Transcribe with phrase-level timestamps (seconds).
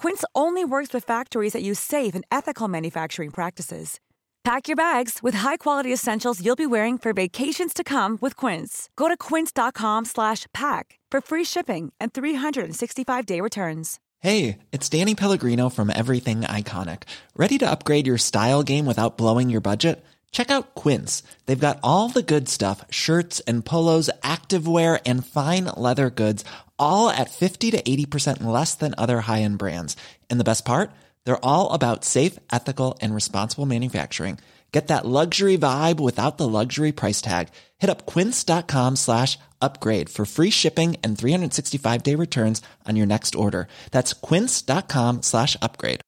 [0.00, 4.00] Quince only works with factories that use safe and ethical manufacturing practices.
[4.44, 8.88] Pack your bags with high-quality essentials you'll be wearing for vacations to come with Quince.
[8.96, 14.00] Go to quince.com/pack for free shipping and 365-day returns.
[14.20, 17.02] Hey, it's Danny Pellegrino from Everything Iconic.
[17.36, 20.02] Ready to upgrade your style game without blowing your budget?
[20.32, 21.22] Check out Quince.
[21.44, 26.44] They've got all the good stuff, shirts and polos, activewear and fine leather goods,
[26.80, 29.96] all at 50 to 80% less than other high-end brands.
[30.28, 30.90] And the best part?
[31.24, 34.38] They're all about safe, ethical, and responsible manufacturing.
[34.72, 37.48] Get that luxury vibe without the luxury price tag.
[37.78, 43.66] Hit up quince.com slash upgrade for free shipping and 365-day returns on your next order.
[43.90, 46.00] That's quince.com slash upgrade.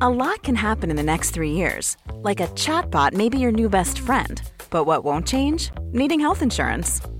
[0.00, 1.96] A lot can happen in the next three years.
[2.12, 4.40] Like a chatbot may be your new best friend.
[4.70, 5.70] But what won't change?
[5.92, 7.00] Needing health insurance.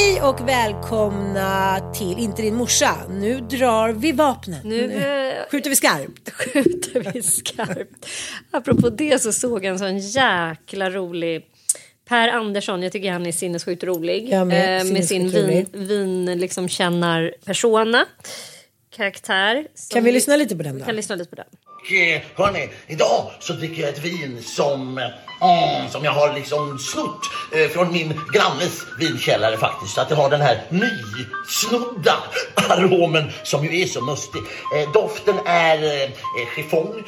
[0.00, 2.96] Hej och välkomna till Inte din morsa.
[3.10, 4.60] Nu drar vi vapnen.
[4.64, 6.30] Nu, Nu eh, skjuter vi skarpt.
[6.32, 8.06] skjuter vi skarpt.
[8.50, 11.46] Apropå det så såg jag en sån jäkla rolig
[12.08, 14.28] Per Andersson, jag tycker han är sinnessjukt rolig.
[14.28, 18.06] Jag med, eh, med sin vin, vin liksom kännar persona.
[18.90, 19.66] Karaktär.
[19.92, 20.84] Kan vi lyssna lite på den då?
[20.84, 21.46] kan lyssna lite på den.
[21.80, 27.20] Och hörni, idag så dricker jag ett vin som, mm, som jag har liksom snott
[27.54, 29.94] eh, från min grannes vinkällare faktiskt.
[29.94, 32.16] Så att det har den här nysnodda
[32.68, 34.42] aromen som ju är så mustig.
[34.94, 36.10] Doften är eh,
[36.56, 37.04] chiffong,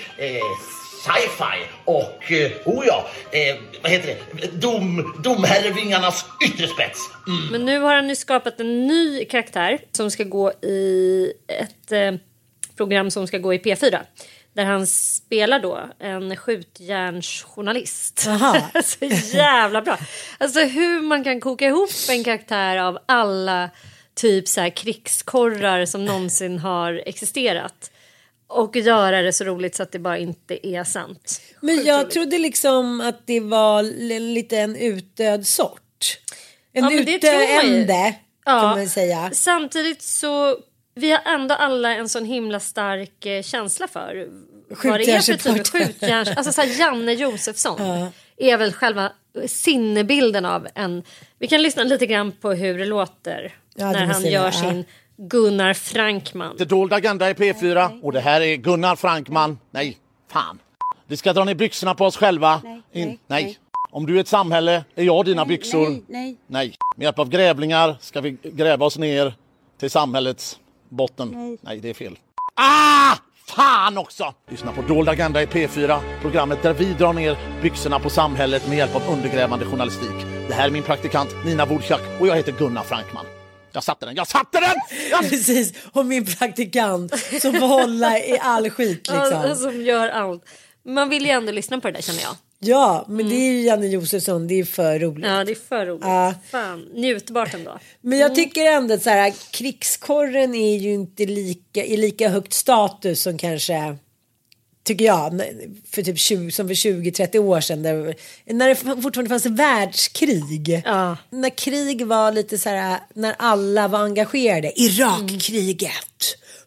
[1.03, 2.33] sci-fi och,
[2.65, 7.01] oh ja, eh, vad heter det, Dom, domherrevingarnas ytterspets.
[7.27, 7.47] Mm.
[7.53, 12.13] Men nu har han ju skapat en ny karaktär som ska gå i ett eh,
[12.77, 13.99] program som ska gå i P4.
[14.55, 18.19] Där han spelar då en skjutjärnsjournalist.
[18.85, 19.05] Så
[19.37, 19.99] jävla bra.
[20.39, 23.71] Alltså hur man kan koka ihop en karaktär av alla
[24.15, 27.91] typ så här krigskorrar som någonsin har existerat.
[28.47, 31.41] Och göra det så roligt så att det bara inte är sant.
[31.61, 33.83] Men jag trodde liksom att det var
[34.21, 36.19] lite en utdöd sort.
[36.73, 38.15] En Ja, utdöende
[38.45, 39.31] kan man säga.
[39.33, 40.57] Samtidigt så
[40.95, 44.29] vi har ändå alla en sån himla stark eh, känsla för
[44.85, 46.29] vad det är för typ skjutjärns...
[46.37, 47.81] Alltså så här, Janne Josefsson
[48.37, 49.13] är väl själva
[49.47, 51.03] sinnebilden av en...
[51.39, 54.53] Vi kan lyssna lite grann på hur det låter Ja, det när han gör göra.
[54.53, 54.85] sin
[55.17, 56.57] Gunnar Frankman.
[56.59, 59.59] Det dold agenda i P4 och det här är Gunnar Frankman.
[59.71, 59.99] Nej,
[60.33, 60.59] fan.
[61.07, 62.61] Vi ska dra ner byxorna på oss själva.
[62.65, 63.45] Nej, In- nej, nej.
[63.45, 63.59] nej.
[63.91, 65.89] Om du är ett samhälle är jag dina byxor.
[65.89, 66.37] Nej, nej.
[66.47, 66.75] Nej.
[66.97, 69.35] Med hjälp av grävlingar ska vi gräva oss ner
[69.81, 70.59] till samhällets
[70.93, 71.59] botten.
[71.63, 71.81] Nej.
[71.81, 72.19] det är fel.
[72.55, 73.17] Ah!
[73.47, 74.35] Fan också!
[74.51, 78.79] Lyssna på Dold Agenda i P4, programmet där vi drar ner byxorna på samhället med
[78.79, 80.27] hjälp av undergrävande journalistik.
[80.49, 83.27] Det här är min praktikant Nina Wodchak och jag heter Gunnar Frankman.
[83.73, 84.77] Jag satte den, jag satte den!
[85.11, 85.31] Jag...
[85.31, 89.57] Precis, och min praktikant som får hålla i all skit liksom.
[89.57, 90.45] som gör allt.
[90.85, 92.37] Man vill ju ändå lyssna på det där känner jag.
[92.65, 95.27] Ja, men det är ju Janne Josefsson, det är för roligt.
[95.27, 96.05] Ja, det är för roligt.
[96.05, 96.35] Ja.
[96.51, 97.79] Fan, njutbart ändå.
[98.01, 102.53] Men jag tycker ändå att så här, krigskorren är ju inte lika, i lika högt
[102.53, 103.97] status som kanske
[104.85, 105.43] Tycker jag.
[105.91, 107.83] För typ 20, som för 20-30 år sedan.
[107.83, 108.15] Där,
[108.47, 110.83] när det fortfarande fanns världskrig.
[110.85, 111.17] Ja.
[111.31, 112.99] När krig var lite så här.
[113.15, 114.81] När alla var engagerade.
[114.81, 115.93] Irakkriget.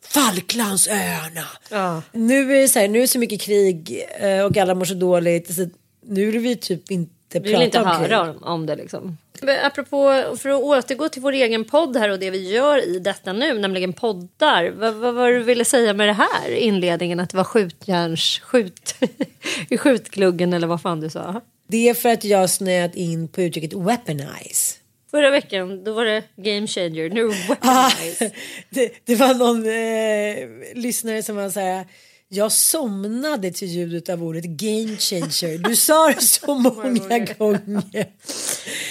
[0.02, 1.48] Falklandsöarna.
[1.70, 2.02] Ja.
[2.12, 2.88] Nu är det så här.
[2.88, 4.06] Nu är det så mycket krig.
[4.20, 5.56] eh, Och alla mår så dåligt.
[5.56, 5.70] Så
[6.08, 8.10] nu vill vi typ inte Vi vill inte om krig.
[8.10, 9.18] höra om, om det liksom.
[9.64, 13.34] Apropå, för att återgå till vår egen podd här och det vi gör i detta
[13.34, 14.70] nu, nämligen poddar.
[14.70, 17.20] Vad, vad var du ville säga med det här inledningen?
[17.20, 18.40] Att det var skjutjärns...
[18.44, 18.96] Skjut,
[19.70, 21.42] I skjutgluggen eller vad fan du sa?
[21.68, 24.76] Det är för att jag snöat in på uttrycket weaponize.
[25.12, 28.32] Förra veckan då var det game changer, nu Ah, weaponize.
[28.70, 31.86] det, det var någon eh, lyssnare som var så här.
[32.28, 35.58] Jag somnade till ljudet av ordet game changer.
[35.70, 36.84] Du sa det så många
[37.38, 38.12] gånger.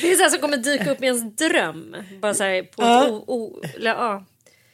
[0.03, 1.97] Det är så här som kommer dyka upp i ens dröm.
[2.21, 3.09] Bara så här på Ja.
[3.11, 4.25] o, o, ja.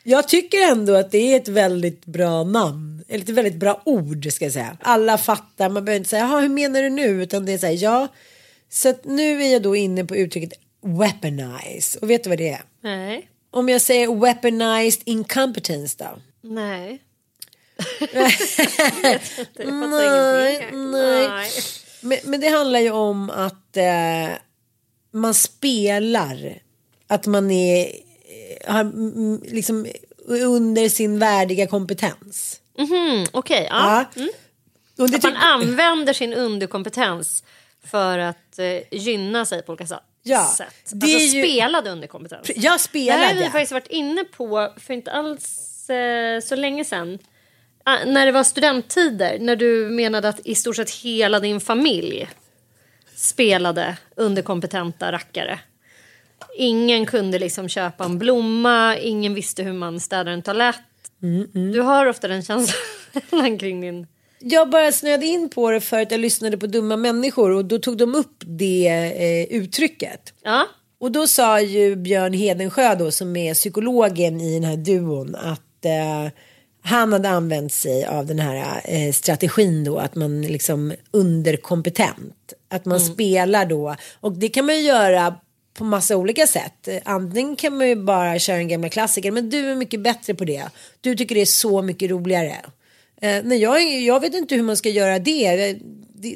[0.03, 3.05] Jag tycker ändå att det är ett väldigt bra namn.
[3.09, 4.77] Eller ett väldigt bra ord ska jag säga.
[4.81, 5.69] Alla fattar.
[5.69, 7.23] Man behöver inte säga "Jaha, hur menar du nu?
[7.23, 8.09] Utan det är så här ja.
[8.71, 10.53] Så att nu är jag då inne på uttrycket
[10.83, 11.99] weaponize.
[12.03, 12.63] Och vet du vad det är?
[12.81, 13.29] Nej.
[13.51, 16.21] Om jag säger weaponized incompetence då?
[16.49, 16.99] Nej.
[19.65, 21.51] Nej, nej.
[22.01, 24.37] Men, men det handlar ju om att eh,
[25.13, 26.59] man spelar.
[27.07, 29.87] Att man är eh, har, mm, liksom
[30.29, 32.61] under sin värdiga kompetens.
[32.79, 34.05] Mhm, Okej, ja.
[34.15, 34.23] Ja.
[34.99, 37.45] Och det Att man använder sin underkompetens
[37.85, 40.75] för att eh, gynna sig på olika sa- Ja, sätt.
[40.93, 42.49] det alltså är ju- spelad underkompetens.
[42.49, 43.35] jag Det här har spelade.
[43.35, 47.19] vi faktiskt varit inne på för inte alls eh, så länge sedan.
[47.85, 52.29] Ah, när det var studenttider, när du menade att i stort sett hela din familj
[53.17, 55.61] spelade underkompetenta rackare.
[56.57, 60.77] Ingen kunde liksom köpa en blomma, ingen visste hur man städar en toalett.
[61.73, 64.07] Du har ofta den känslan kring din...
[64.39, 67.79] Jag bara snöade in på det för att jag lyssnade på dumma människor och då
[67.79, 70.35] tog de upp det eh, uttrycket.
[70.43, 70.67] Ja,
[71.01, 75.85] Och då sa ju Björn Hedensjö då som är psykologen i den här duon att
[75.85, 76.33] eh,
[76.83, 82.53] han hade använt sig av den här eh, strategin då att man liksom underkompetent.
[82.69, 85.35] Att man spelar då och det kan man ju göra
[85.75, 86.89] på massa olika sätt.
[86.89, 90.35] Eh, Antingen kan man ju bara köra en gamla klassiker men du är mycket bättre
[90.35, 90.65] på det.
[91.01, 92.57] Du tycker det är så mycket roligare.
[93.21, 95.57] Eh, nej, jag, jag vet inte hur man ska göra det.
[95.57, 95.79] det.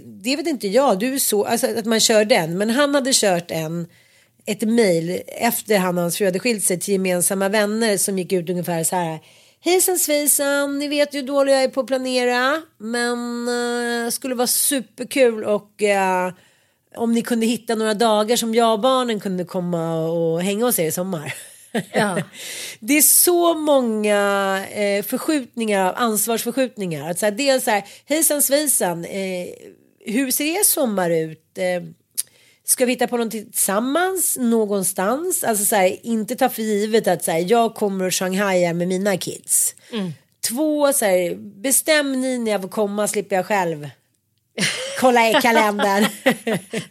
[0.04, 0.98] Det vet inte jag.
[0.98, 2.58] Du är så, alltså, att man kör den.
[2.58, 3.86] Men han hade kört en
[4.46, 8.32] ett mejl efter han och hans fru hade skilt sig till gemensamma vänner som gick
[8.32, 9.18] ut ungefär så här.
[9.64, 12.62] Hejsan svejsan, ni vet ju hur dålig jag är på att planera.
[12.78, 16.32] Men uh, skulle vara superkul och eh,
[16.96, 20.78] om ni kunde hitta några dagar som jag och barnen kunde komma och hänga hos
[20.78, 21.34] er i sommar.
[21.92, 22.18] Ja.
[22.80, 27.10] Det är så många eh, förskjutningar ansvarsförskjutningar.
[27.10, 29.48] Att så här, dels så här, hejsan svejsan, eh,
[30.00, 31.58] hur ser er sommar ut?
[31.58, 31.82] Eh,
[32.66, 35.44] Ska vi hitta på någonting tillsammans någonstans?
[35.44, 38.88] Alltså så här, inte ta för givet att så här, jag kommer och Shanghai med
[38.88, 39.74] mina kids.
[40.48, 43.88] Två, så här, bestäm ni när jag får komma slipper jag själv.
[45.00, 46.06] Kolla i kalendern.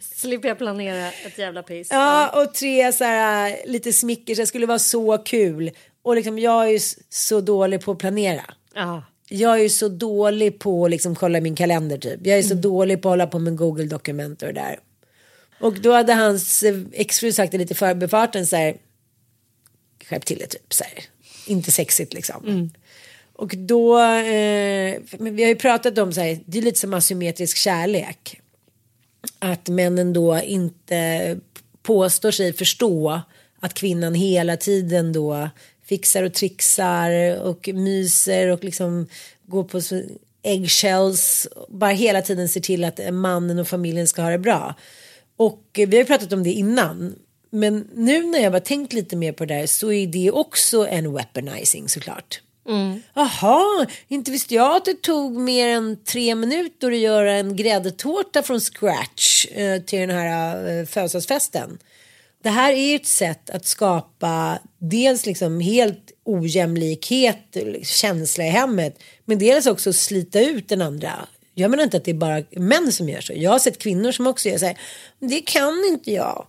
[0.00, 1.88] slipper jag planera ett jävla piss.
[1.90, 4.38] ja, och tre, så här, lite smickers.
[4.38, 5.70] Det skulle vara så kul.
[6.02, 6.78] Och liksom, jag är ju
[7.08, 8.44] så dålig på att planera.
[8.74, 9.02] Ja.
[9.28, 12.20] Jag är ju så dålig på att liksom kolla min kalender typ.
[12.26, 14.78] Jag är så dålig på att hålla på med Google dokument och det där.
[15.60, 18.76] Och då hade hans exfru sagt det lite förbifarten så här.
[20.04, 21.04] Skärp till det typ så här.
[21.46, 22.70] Inte sexigt liksom.
[23.32, 27.56] Och då, eh, vi har ju pratat om så här, det är lite som asymmetrisk
[27.56, 28.40] kärlek.
[29.38, 31.36] Att männen då inte
[31.82, 33.20] påstår sig förstå
[33.60, 35.50] att kvinnan hela tiden då
[35.84, 39.06] fixar och trixar och myser och liksom
[39.46, 39.80] går på
[40.42, 41.48] eggshells.
[41.68, 44.74] Bara hela tiden ser till att mannen och familjen ska ha det bra.
[45.36, 47.14] Och eh, vi har pratat om det innan.
[47.50, 50.86] Men nu när jag har tänkt lite mer på det där så är det också
[50.88, 52.40] en weaponizing såklart.
[53.14, 58.42] Jaha, inte visste jag att det tog mer än tre minuter att göra en gräddtårta
[58.42, 61.78] från scratch eh, till den här eh, födelsedagsfesten.
[62.42, 69.02] Det här är ju ett sätt att skapa dels liksom helt ojämlikhet, känsla i hemmet,
[69.24, 71.12] men dels också slita ut den andra.
[71.54, 73.32] Jag menar inte att det är bara män som gör så.
[73.36, 74.78] Jag har sett kvinnor som också gör så här.
[75.18, 76.46] Det kan inte jag.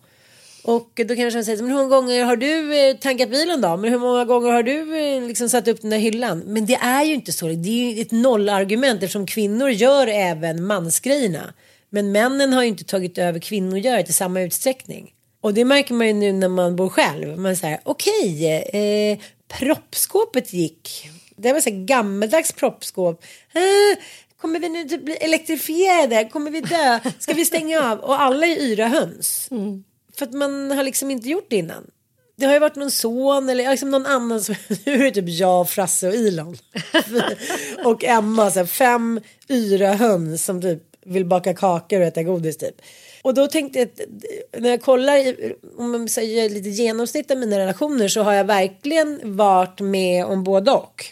[0.63, 3.77] Och då kanske man säger, men hur många gånger har du eh, tankat bilen då?
[3.77, 6.39] Men hur många gånger har du eh, liksom satt upp den där hyllan?
[6.39, 7.47] Men det är ju inte så.
[7.47, 11.53] Det är ju ett nollargument eftersom kvinnor gör även mansgrejerna.
[11.89, 15.11] Men männen har ju inte tagit över kvinnogöret i samma utsträckning.
[15.41, 17.39] Och det märker man ju nu när man bor själv.
[17.39, 21.09] Man säger, okej, eh, proppskåpet gick.
[21.35, 23.23] Det var så här gammaldags proppskåp.
[23.53, 24.03] Eh,
[24.55, 26.29] kommer vi nu typ bli elektrifierade?
[26.29, 26.99] Kommer vi dö?
[27.19, 27.99] Ska vi stänga av?
[27.99, 29.49] Och alla är yra höns.
[30.17, 31.83] För att man har liksom inte gjort det innan.
[32.37, 35.29] Det har ju varit någon son eller liksom någon annan som, nu är det typ
[35.29, 36.57] jag, Frasse och Ilon.
[37.85, 42.57] och Emma, så här, fem yra höns som typ vill baka kakor och äta godis
[42.57, 42.81] typ.
[43.21, 45.35] Och då tänkte jag att när jag kollar,
[45.77, 50.43] om man säger lite genomsnitt av mina relationer så har jag verkligen varit med om
[50.43, 51.05] både och.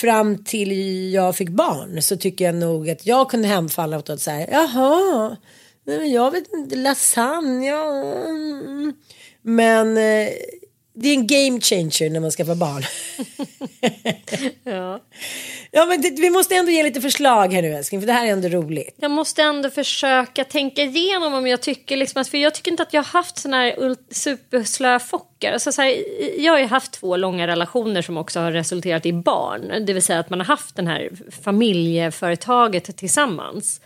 [0.00, 0.72] Fram till
[1.12, 5.36] jag fick barn så tycker jag nog att jag kunde hemfalla åt att säga jaha,
[5.84, 8.14] men jag vet inte, lasagne, ja.
[9.42, 10.28] Men eh,
[10.94, 12.82] det är en game changer när man ska få barn.
[14.64, 15.00] Ja
[15.70, 18.26] ja men det, vi måste ändå ge lite förslag här nu älskling för det här
[18.26, 18.94] är ändå roligt.
[18.96, 22.82] Jag måste ändå försöka tänka igenom om jag tycker liksom att, för jag tycker inte
[22.82, 24.98] att jag har haft såna här superslöa
[25.40, 25.52] superslöfockar.
[25.52, 25.96] Alltså så här,
[26.38, 29.86] jag har ju haft två långa relationer som också har resulterat i barn.
[29.86, 31.10] Det vill säga att man har haft den här
[31.44, 33.80] familjeföretaget tillsammans.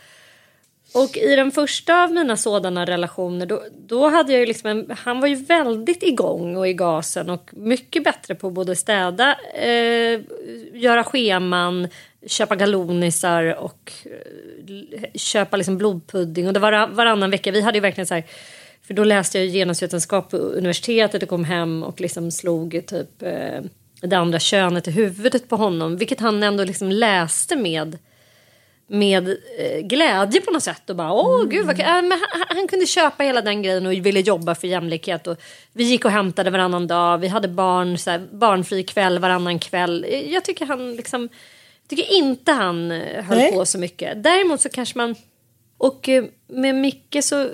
[0.95, 4.97] Och i den första av mina sådana relationer då, då hade jag ju liksom en,
[4.97, 9.35] han var ju väldigt igång och i gasen och mycket bättre på att både städa,
[9.53, 10.21] eh,
[10.73, 11.87] göra scheman,
[12.27, 17.51] köpa galonisar och eh, köpa liksom blodpudding och det var varannan vecka.
[17.51, 18.23] Vi hade ju verkligen så här,
[18.87, 23.21] för då läste jag ju genusvetenskap på universitetet och kom hem och liksom slog typ
[23.21, 23.61] eh,
[24.01, 27.97] det andra könet i huvudet på honom, vilket han ändå liksom läste med
[28.87, 32.57] med eh, glädje på något sätt och bara åh gud vad kul." äh, men han,
[32.57, 35.41] han kunde köpa hela den grejen och ville jobba för jämlikhet och
[35.73, 40.05] vi gick och hämtade varannan dag vi hade barn så här, barnfri kväll varannan kväll
[40.07, 41.29] Eh, jag tycker han liksom
[41.87, 43.51] tycker inte han eh, höll Nej.
[43.51, 45.15] på så mycket däremot så kanske man
[45.77, 46.09] och
[46.47, 47.49] med Micke så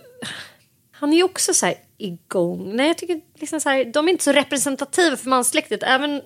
[0.91, 2.75] han är ju också så här igång.
[2.75, 5.83] Nej, jag tycker liksom så här, de är inte så representativa för manssläktet.
[5.83, 6.21] Även,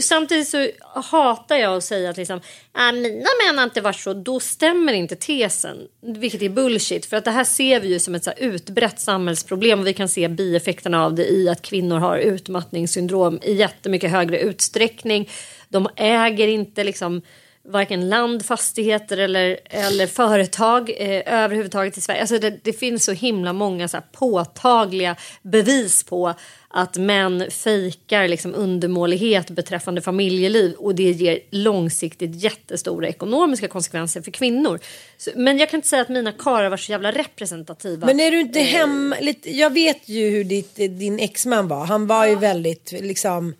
[0.00, 2.40] samtidigt så hatar jag att säga att liksom,
[2.78, 4.14] äh, mina män har inte varit så.
[4.14, 7.06] Då stämmer inte tesen, vilket är bullshit.
[7.06, 9.94] För att det här ser vi ju som ett så här utbrett samhällsproblem och vi
[9.94, 15.30] kan se bieffekterna av det i att kvinnor har utmattningssyndrom i jättemycket högre utsträckning.
[15.68, 17.22] De äger inte liksom
[17.68, 22.20] varken land, fastigheter eller, eller företag eh, överhuvudtaget i Sverige.
[22.20, 26.34] Alltså det, det finns så himla många så påtagliga bevis på
[26.68, 34.30] att män fejkar liksom undermålighet beträffande familjeliv och det ger långsiktigt jättestora ekonomiska konsekvenser för
[34.30, 34.80] kvinnor.
[35.18, 38.06] Så, men jag kan inte säga att mina karlar var så jävla representativa.
[38.06, 41.84] Men är du inte hem, lite, jag vet ju hur ditt, din exman var.
[41.84, 43.54] Han var ju väldigt liksom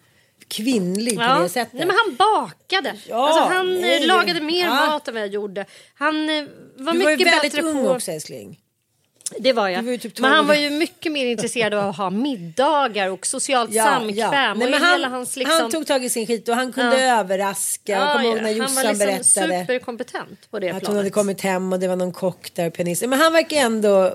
[0.49, 1.39] kvinnlig på Ja.
[1.39, 1.73] det sättet.
[1.73, 2.95] Nej, men han bakade.
[3.09, 4.07] Ja, alltså, han eh, nej.
[4.07, 4.87] lagade mer Ja.
[4.87, 5.65] mat än vad jag gjorde.
[5.95, 6.45] Han eh,
[6.77, 7.91] var du var ju mycket väldigt bättre ung på...
[7.91, 8.61] också älskling.
[9.39, 9.83] Det var jag.
[9.83, 10.49] Var ju typ men han 12.
[10.49, 14.59] var ju mycket mer intresserad av att ha middagar och socialt samkväm.
[14.59, 15.61] Nej, men han, hans liksom...
[15.61, 17.21] han tog tag i sin skit och han kunde Ja.
[17.21, 17.93] överraska.
[17.93, 19.61] Ja, ihåg ja, när han var liksom berättade.
[19.61, 20.97] superkompetent på det Att hon planet.
[20.99, 23.03] hade kommit hem och det var någon kock där och pianist.
[23.07, 24.15] Men han verkar ändå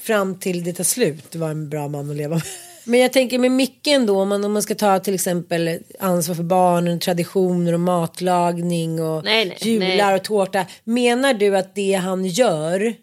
[0.00, 2.42] fram till det tar slut vara en bra man att leva med.
[2.84, 6.34] Men jag tänker med Micke ändå om man, om man ska ta till exempel ansvar
[6.34, 10.14] för barnen, traditioner och matlagning och Nej, nej, jular nej.
[10.14, 10.66] och tårta.
[10.84, 12.94] Menar du att det han gör,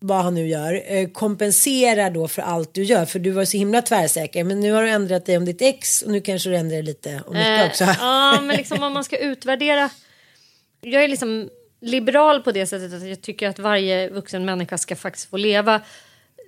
[0.00, 3.04] vad han nu gör, eh, kompenserar då för allt du gör?
[3.04, 4.44] För du var så himla tvärsäker.
[4.44, 6.82] Men nu har du ändrat dig om ditt ex och nu kanske du ändrar dig
[6.82, 7.84] lite om Micke Eh, också.
[8.00, 9.90] ja, men liksom om man ska utvärdera.
[10.80, 11.48] Jag är liksom
[11.80, 15.80] liberal på det sättet att jag tycker att varje vuxen människa ska faktiskt få leva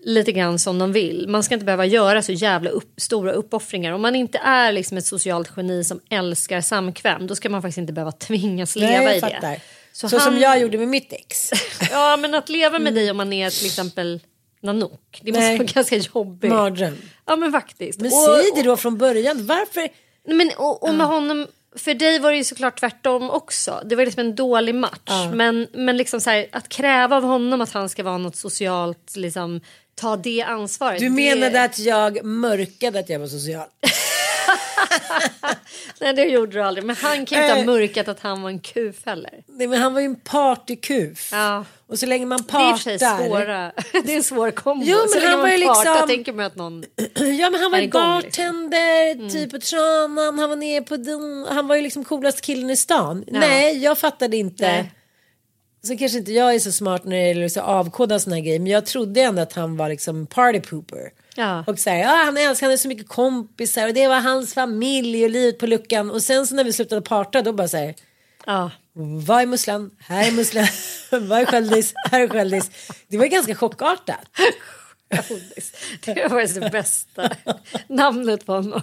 [0.04, 1.28] lite grann som de vill.
[1.28, 3.92] Man ska inte behöva göra så jävla upp, stora uppoffringar.
[3.92, 7.78] Om man inte är liksom ett socialt geni som älskar samkväm då ska man faktiskt
[7.78, 9.40] inte behöva tvingas leva Nej, i fattar.
[9.50, 9.60] det.
[9.92, 11.50] Så, han- som jag gjorde med mitt ex.
[11.90, 14.20] Ja, men att leva med dig om man är till exempel
[14.62, 15.20] Nanook.
[15.22, 15.58] Det måste Nej.
[15.58, 16.50] vara ganska jobbigt.
[16.50, 16.96] Mardröm.
[17.26, 18.00] Ja, men faktiskt.
[18.00, 19.46] Men säg det då från början.
[19.46, 19.88] Varför?
[20.28, 21.46] Men, och, och med honom,
[21.76, 23.82] för dig var det ju såklart tvärtom också.
[23.84, 25.10] Det var liksom en dålig match.
[25.32, 29.16] Men, men liksom så här, att kräva av honom att han ska vara något socialt,
[29.16, 29.60] liksom,
[29.94, 30.98] ta det ansvaret.
[31.00, 33.66] Du det, menade att jag mörkade att jag var social?
[36.00, 36.84] Nej det gjorde du aldrig.
[36.86, 37.66] Men han kan ju inte ha Eh.
[37.66, 39.30] mörkat att han var en kuf heller.
[39.46, 41.28] Nej, men han var ju en partykuf.
[41.32, 41.64] Ja.
[41.86, 43.26] Och så länge man Det är partar.
[43.28, 43.72] svåra.
[44.04, 44.84] Det är en svår kombo.
[44.88, 46.84] Jo, men Så länge han var man partar liksom- tänker man att någon...
[47.38, 48.00] Ja men han var ju liksom.
[48.02, 52.70] bartender, typ på Tranan, han var nere på den, han var ju liksom coolast killen
[52.70, 53.24] i stan.
[53.26, 54.66] Nej jag fattade inte.
[54.66, 54.92] Nej.
[55.84, 58.58] Så kanske inte jag är så smart när det gäller att avkoda här grejer.
[58.58, 61.10] Men jag trodde ändå att han var liksom party pooper.
[61.36, 61.64] Ja.
[61.66, 64.54] Och så här, ja, han älskar, han hade så mycket kompisar och det var hans
[64.54, 66.10] familj och livet på luckan.
[66.10, 67.94] Och sen så när vi slutade parta då bara så här.
[68.46, 68.70] Ja.
[69.26, 69.90] Vad är musslan?
[69.98, 70.66] Här är musslan.
[71.28, 71.92] Vad är sköldis?
[72.10, 72.70] Här är sköldis.
[73.08, 74.20] Det var ganska chockartat.
[75.28, 75.72] Godis.
[76.04, 77.30] Det var det bästa
[77.88, 78.82] namnet på honom.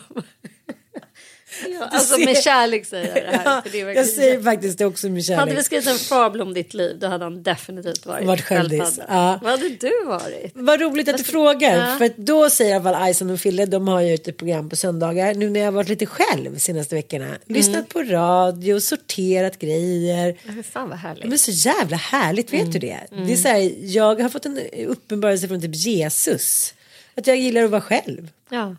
[1.80, 3.62] Ja, alltså med kärlek säger jag det här.
[3.62, 5.40] för det är jag säger faktiskt det också med kärlek.
[5.40, 9.06] Hade vi skrivit en fabel om ditt liv då hade han definitivt varit, självdiss, sköldpadda.
[9.10, 9.40] ja.
[9.42, 10.52] Vad hade du varit?
[10.56, 11.78] Vad roligt att du frågar.
[11.92, 11.98] Ja.
[11.98, 14.76] För då säger i alla fall Ison och Fille, de har ju ett program på
[14.76, 15.34] söndagar.
[15.34, 17.38] Nu när jag har varit lite själv senaste veckorna.
[17.46, 20.38] Lyssnat på radio, sorterat grejer.
[20.44, 21.26] Ja, fan vad härligt.
[21.26, 23.00] Men så jävla härligt, vet du det?
[23.28, 26.74] Det är så här, jag har fått en uppenbarelse från typ Jesus.
[27.16, 28.30] Att jag gillar att vara själv.
[28.50, 28.76] Ja.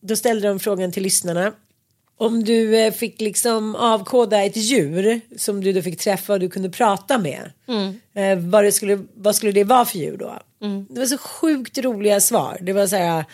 [0.00, 1.52] Då ställde de frågan till lyssnarna.
[2.16, 6.48] Om du eh, fick liksom avkoda ett djur som du då fick träffa och du
[6.48, 7.50] kunde prata med.
[8.14, 10.38] Eh, vad, det skulle, vad skulle det vara för djur då?
[10.88, 12.58] Det var så sjukt roliga svar.
[12.60, 13.24] Det var så här.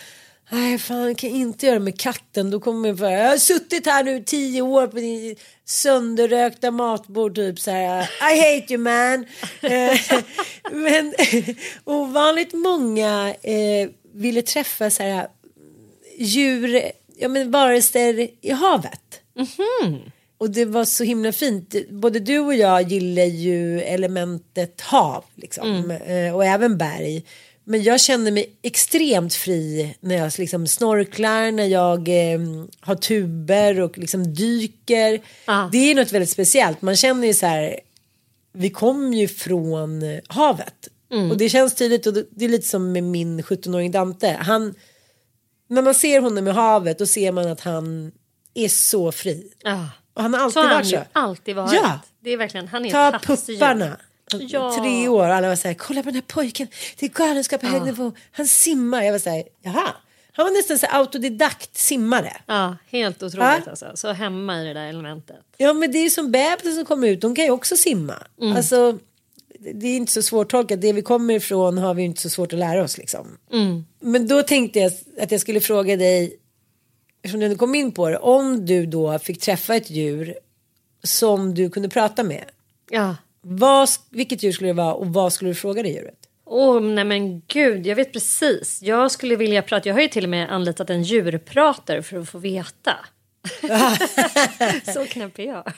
[0.53, 2.51] Nej fan jag kan inte göra det med katten.
[2.51, 7.35] Då kommer jag för, jag har suttit här nu tio år på din sönderrökta matbord
[7.35, 8.03] typ så här.
[8.03, 9.27] I hate you man.
[9.63, 9.99] Eh,
[10.73, 11.15] Men
[11.85, 15.29] ovanligt många eh, ville träffa så här
[16.19, 16.83] djur,
[17.21, 19.21] ja men varelser i havet.
[20.39, 21.75] Och det var så himla fint.
[21.91, 25.91] Både du och jag gillar ju elementet hav liksom.
[25.91, 27.25] Eh, och även berg.
[27.65, 32.41] Men jag känner mig extremt fri när jag liksom snorklar, när jag eh,
[32.81, 35.21] har tuber och liksom dyker.
[35.45, 35.69] Ah.
[35.73, 36.83] Det är något väldigt speciellt.
[36.83, 37.81] Man känner ju så här,
[38.53, 40.89] vi kom ju från havet.
[41.31, 44.37] Och det känns tydligt och det är lite som med min 17-åring Dante.
[44.41, 44.75] Han,
[45.71, 48.13] när man ser honom i havet då ser man att han
[48.55, 49.53] är så fri.
[49.63, 49.87] Ja.
[50.15, 50.99] Och han har alltid Så varit så.
[51.13, 51.73] alltid varit.
[51.73, 52.01] Ja.
[52.21, 53.97] Det är verkligen, han är Ta pupparna.
[54.39, 54.77] Ja.
[54.79, 56.69] Tre år alla var så här, kolla på den här pojken.
[56.99, 58.13] Det är galenskap på hög nivå.
[58.33, 59.03] Han simmar.
[59.03, 59.89] Jag var så här, jaha.
[60.33, 62.37] Han var nästan så autodidakt simmare.
[62.47, 63.71] Ja, helt otroligt Ja.
[63.71, 63.87] alltså.
[63.95, 65.37] Så hemma i det där elementet.
[65.57, 68.15] Ja men det är ju som bebisen som kommer ut, de kan ju också simma.
[68.57, 68.99] Alltså
[69.61, 72.53] det är inte så svårt tolkat, det vi kommer ifrån har vi inte så svårt
[72.53, 73.39] att lära oss liksom.
[74.01, 76.37] Men då tänkte jag att jag skulle fråga dig,
[77.23, 80.35] eftersom du kom in på det, om du då fick träffa ett djur
[81.03, 82.45] som du kunde prata med.
[82.91, 83.17] Ja.
[83.43, 86.19] Vad, vilket djur skulle det vara och vad skulle du fråga det djuret?
[86.45, 88.83] Åh, nej men gud, jag vet precis.
[88.83, 92.29] Jag skulle vilja prata, jag har ju till och med anlitat en djurpratare för att
[92.29, 92.97] få veta.
[94.95, 95.73] så knäpp är jag.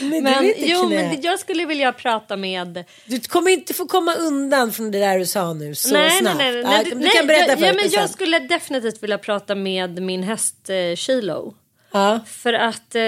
[0.00, 2.84] Men, du är inte jo, men jag skulle vilja prata med...
[3.04, 6.38] Du kommer inte få komma undan från det där du sa nu så nej, snabbt.
[6.38, 9.18] nej, nej, nej, du nej, kan berätta jag, för ja, men Jag skulle definitivt vilja
[9.18, 11.54] prata med min häst eh, Chilo.
[11.92, 12.20] Ja.
[12.26, 13.02] För att eh,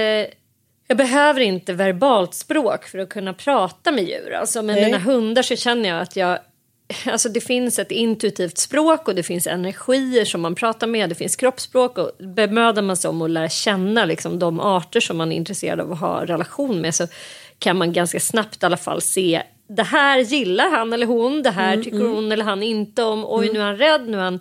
[0.87, 4.33] jag behöver inte verbalt språk för att kunna prata med djur.
[4.33, 4.85] Alltså med Nej.
[4.85, 6.39] mina hundar så känner jag att jag...
[7.07, 11.09] Alltså det finns ett intuitivt språk och det finns energier som man pratar med.
[11.09, 15.17] Det finns kroppsspråk och bemödar man sig om att lära känna liksom, de arter som
[15.17, 17.07] man är intresserad av att ha relation med så
[17.59, 19.43] kan man ganska snabbt i alla fall se
[19.77, 23.25] det här gillar han eller hon, det här tycker hon eller han inte om.
[23.29, 24.41] Oj, nu är han rädd, nu är han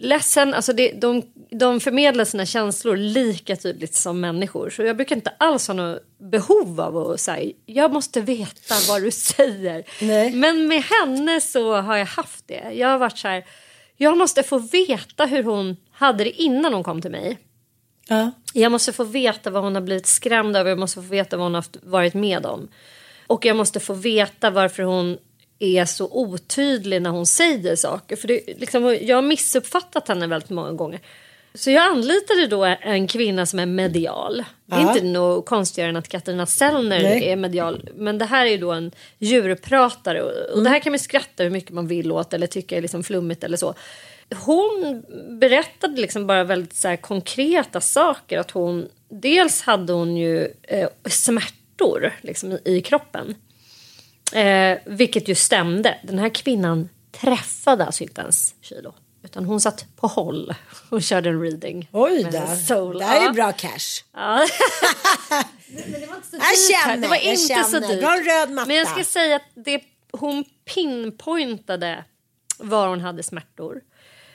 [0.00, 0.54] ledsen.
[0.54, 4.70] Alltså det, de, de förmedlar sina känslor lika tydligt som människor.
[4.70, 9.02] Så jag brukar inte alls ha något behov av att säga jag måste veta vad
[9.02, 9.84] du säger.
[10.00, 10.32] Nej.
[10.32, 12.72] Men med henne så har jag haft det.
[12.72, 13.44] Jag har varit så här,
[13.96, 17.38] jag måste få veta hur hon hade det innan hon kom till mig.
[18.08, 18.30] Ja.
[18.52, 20.70] Jag måste få veta vad hon har blivit skrämd över.
[20.70, 22.68] Jag måste få veta vad hon har varit med om.
[23.26, 25.18] Och jag måste få veta varför hon
[25.60, 28.16] är så otydlig när hon säger saker.
[28.16, 31.00] För det, liksom, jag har missuppfattat henne väldigt många gånger.
[31.54, 34.44] Så jag anlitade då en kvinna som är medial.
[34.66, 37.28] Det är inte något konstigare än att Katarina Sellner Nej.
[37.28, 37.88] är medial.
[37.94, 40.22] Men det här är då en djurpratare.
[40.22, 42.82] Och, och det här kan man skratta hur mycket man vill åt eller tycka är
[42.82, 43.74] liksom flummigt eller så.
[44.44, 45.02] Hon
[45.40, 48.38] berättade liksom bara väldigt så konkreta saker.
[48.38, 53.34] Att hon, dels hade hon ju eh, smärtor liksom, i, i kroppen.
[54.32, 55.98] Eh, vilket ju stämde.
[56.02, 58.94] Den här kvinnan träffade alltså inte ens Kilo.
[59.22, 60.54] Utan hon satt på håll
[60.90, 61.88] och körde en reading.
[61.92, 64.04] Oj då, det här är bra cash.
[64.14, 64.46] Ja.
[66.32, 67.62] Jag känner, det var jag inte känner.
[67.62, 68.00] så dyrt.
[68.00, 68.66] Du har en röd matta.
[68.66, 72.04] Men jag ska säga att det, hon pinpointade
[72.58, 73.80] var hon hade smärtor.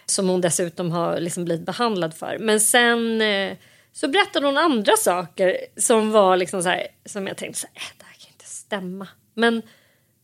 [0.05, 2.37] Som hon dessutom har liksom blivit behandlad för.
[2.39, 3.57] Men sen eh,
[3.93, 7.81] så berättade hon andra saker som var liksom så här, som jag tänkte så här,
[7.85, 9.07] äh, det här kan inte stämma.
[9.33, 9.61] Men,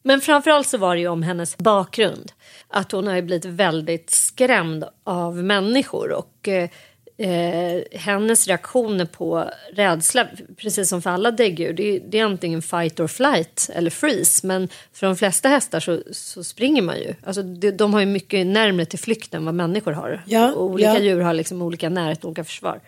[0.03, 2.31] men framförallt så var det ju om hennes bakgrund.
[2.67, 6.11] Att hon har ju blivit väldigt skrämd av människor.
[6.11, 6.69] Och eh,
[7.17, 12.61] eh, hennes reaktioner på rädsla, precis som för alla däggdjur, det, är- det är antingen
[12.61, 14.47] fight or flight eller freeze.
[14.47, 17.13] Men för de flesta hästar så, så springer man ju.
[17.23, 20.21] Alltså, de, de har ju mycket närmare till flykt än vad människor har.
[20.25, 20.99] Ja, och olika ja.
[20.99, 22.79] djur har liksom olika närhet och olika försvar.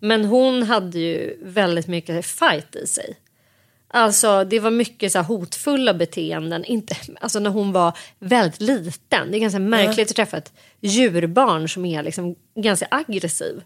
[0.00, 3.16] Men hon hade ju väldigt mycket fight i sig.
[3.88, 6.64] Alltså det var mycket så hotfulla beteenden.
[6.64, 9.30] Inte, alltså när hon var väldigt liten.
[9.30, 13.62] Det är ganska märkligt att träffa ett djurbarn som är liksom ganska aggressiv.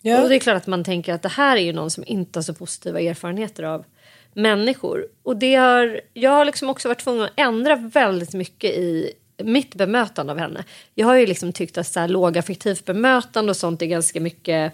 [0.00, 0.22] Ja.
[0.22, 2.38] Och det är klart att man tänker att det här är ju någon som inte
[2.38, 3.84] har så positiva erfarenheter av
[4.32, 5.06] människor.
[5.22, 9.74] Och det har, jag har liksom också varit tvungen att ändra väldigt mycket i mitt
[9.74, 10.64] bemötande av henne.
[10.94, 14.72] Jag har ju liksom tyckt att så här lågaffektivt bemötande och sånt är ganska mycket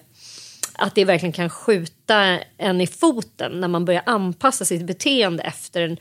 [0.79, 5.83] att det verkligen kan skjuta en i foten när man börjar anpassa sitt beteende efter
[5.83, 5.97] en,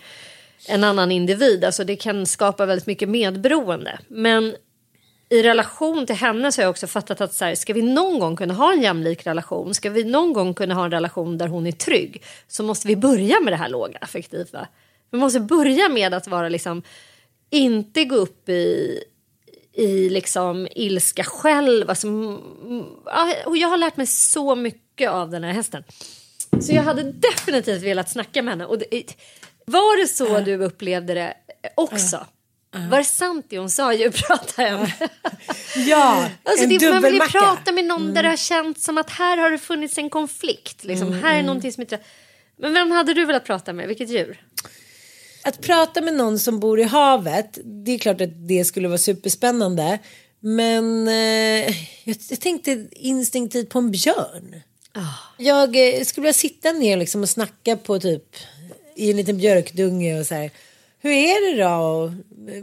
[0.68, 1.66] en annan individ.
[1.66, 4.00] Alltså det kan skapa väldigt mycket medberoende.
[4.08, 4.56] Men
[5.30, 8.20] i relation till henne så har jag också fattat att så här, ska vi någon
[8.20, 11.48] gång kunna ha en jämlik relation, ska vi någon gång kunna ha en relation där
[11.48, 14.68] hon är trygg, så måste vi börja med det här låga affektiva.
[15.12, 16.84] Vi måste börja med att vara liksom,
[17.50, 19.00] inte gå upp i,
[19.78, 21.90] i liksom ilska själv.
[21.90, 25.84] Alltså, mm, ja, och jag har lärt mig så mycket av den här hästen.
[26.62, 28.66] Så jag hade definitivt velat snacka med henne.
[28.66, 29.16] Och det,
[29.66, 31.34] var det så du upplevde det
[31.76, 32.26] också?
[32.90, 34.88] Var det sant det hon sa djurprataren?
[35.76, 38.98] Ja, Alltså en det, man vill ju prata med någon där det har känts som
[38.98, 40.84] att här har det funnits en konflikt.
[40.84, 41.08] Liksom.
[41.08, 42.00] Mm, här är någonting som inte...
[42.60, 43.88] Men vem hade du velat prata med?
[43.88, 44.42] Vilket djur?
[45.44, 48.98] Att prata med någon som bor i havet, det är klart att det skulle vara
[48.98, 50.00] superspännande.
[50.40, 54.62] Men eh, jag, tänkte instinktivt på en björn.
[54.92, 55.02] Ah.
[55.38, 58.36] Jag eh, skulle vilja sitta ner liksom och snacka på typ
[58.96, 60.52] i en liten björkdunge och så här.
[61.00, 61.70] Hur är det då?
[61.70, 62.12] Och,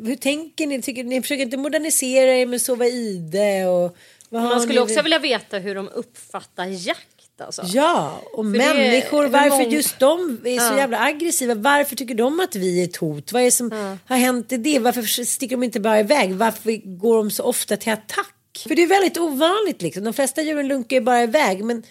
[0.06, 0.82] hur tänker ni?
[0.82, 3.96] Tycker, ni försöker inte modernisera er med sova ide och
[4.28, 7.13] Man skulle också vilja veta hur de uppfattar jakt.
[7.40, 7.62] Alltså.
[7.66, 10.78] Ja, och För människor, hur varför många- just de är så Ja.
[10.78, 11.54] jävla aggressiva.
[11.54, 13.32] Varför tycker de att vi är ett hot?
[13.32, 14.78] Vad är det som har hänt i det?
[14.78, 16.34] Varför sticker de inte bara iväg?
[16.34, 18.64] Varför går de så ofta till attack?
[18.68, 20.04] För det är väldigt ovanligt liksom.
[20.04, 21.64] De flesta djuren lunkar ju bara iväg.
[21.64, 21.82] Men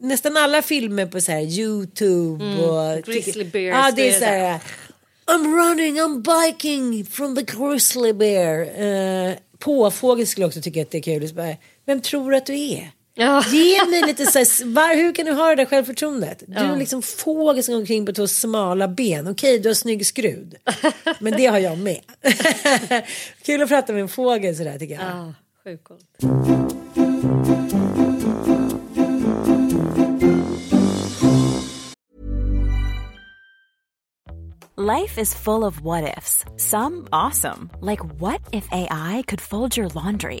[0.00, 2.82] nästan alla filmer på så här Youtube och...
[2.86, 3.02] Mm.
[3.02, 4.58] Grizzly bears, Ja, det det är är så här.
[5.26, 8.60] I'm running, I'm biking from the grizzly bear.
[8.82, 11.56] Uh, påfågel skulle också tycka att det är kul.
[11.86, 12.90] Vem tror du att du är?
[13.18, 13.44] Ja.
[13.52, 16.42] Ge mig lite så här, var, hur kan du ha det där självförtroendet?
[16.46, 19.28] Du är liksom fågel som går omkring på två smala ben.
[19.28, 20.54] Okej, du har snygg skrud.
[21.18, 22.00] Men det har jag med.
[23.42, 25.04] Kul att prata med en fågel sådär tycker jag.
[25.04, 25.90] Ja, sjukt.
[34.76, 36.44] Life is full of what ifs.
[36.56, 40.40] Some awesome, like what if AI could fold your laundry?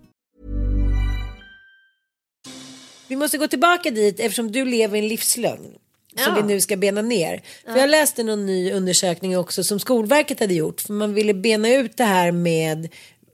[3.11, 5.71] Vi måste gå tillbaka dit eftersom du lever i en livslögn.
[6.15, 6.41] Som Ja.
[6.41, 7.41] vi nu ska bena ner.
[7.65, 10.81] För jag läste någon ny undersökning också som Skolverket hade gjort.
[10.81, 12.89] För man ville bena ut det här med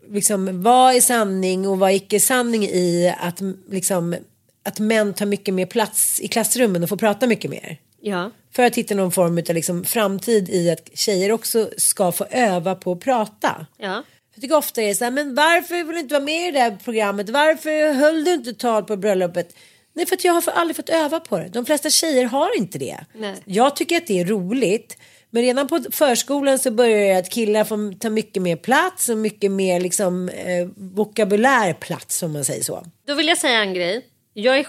[0.10, 4.16] liksom, vad är sanning och vad är icke sanning i att, liksom,
[4.64, 7.78] att män tar mycket mer plats i klassrummen och får prata mycket mer.
[8.02, 8.32] Ja.
[8.52, 12.76] För att hitta någon form av liksom, framtid i att tjejer också ska få öva
[12.76, 13.66] på att prata.
[13.78, 14.04] Ja.
[14.38, 16.52] Jag tycker ofta det är så här, men varför vill du inte vara med i
[16.52, 17.30] det här programmet?
[17.30, 19.56] Varför höll du inte tal på bröllopet?
[19.94, 21.48] Nej, för att jag har för- aldrig fått öva på det.
[21.48, 22.98] De flesta tjejer har inte det.
[23.14, 23.36] Nej.
[23.46, 24.98] Jag tycker att det är roligt.
[25.30, 29.18] Men redan på förskolan så börjar det att killar får ta mycket mer plats och
[29.18, 32.86] mycket mer liksom, eh, vokabulär plats om man säger så.
[33.08, 34.06] Då vill jag säga en grej.
[34.34, 34.68] Jag är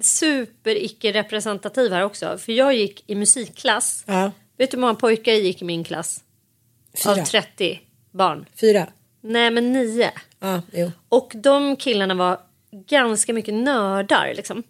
[0.00, 2.38] super icke representativ här också.
[2.38, 4.04] För jag gick i musikklass.
[4.06, 4.30] Ja.
[4.58, 6.20] Vet du hur många pojkar gick i min klass?
[7.06, 7.24] Av Fyra.
[7.24, 7.80] 30
[8.14, 8.46] barn.
[8.60, 8.86] Fyra.
[9.20, 10.10] Nej men nio.
[10.40, 10.90] Ja, jo.
[11.08, 12.40] Och de killarna var
[12.86, 14.62] ganska mycket nördar liksom.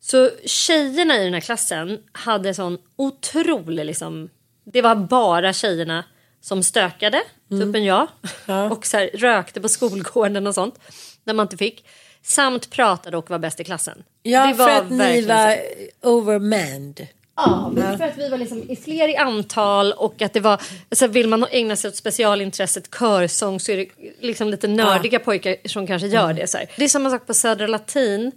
[0.00, 4.30] Så tjejerna i den här klassen hade sån otrolig liksom.
[4.64, 6.04] Det var bara tjejerna
[6.40, 8.06] som stökade, typ en jag.
[8.70, 10.78] Och så här, rökte på skolgården och sånt.
[11.24, 11.84] När man inte fick.
[12.22, 14.02] Samt pratade och var bäst i klassen.
[14.22, 15.28] Ja, det för att ni så.
[15.28, 15.58] var
[16.02, 17.06] overmanned.
[17.38, 20.62] Ja, men för att vi var liksom i fler i antal och att det var,
[20.88, 23.88] alltså vill man ägna sig åt specialintresset körsång så är det
[24.20, 26.46] liksom lite nördiga pojkar som kanske gör det.
[26.46, 26.70] Så här.
[26.76, 28.32] Det är samma sak på Södra Latin.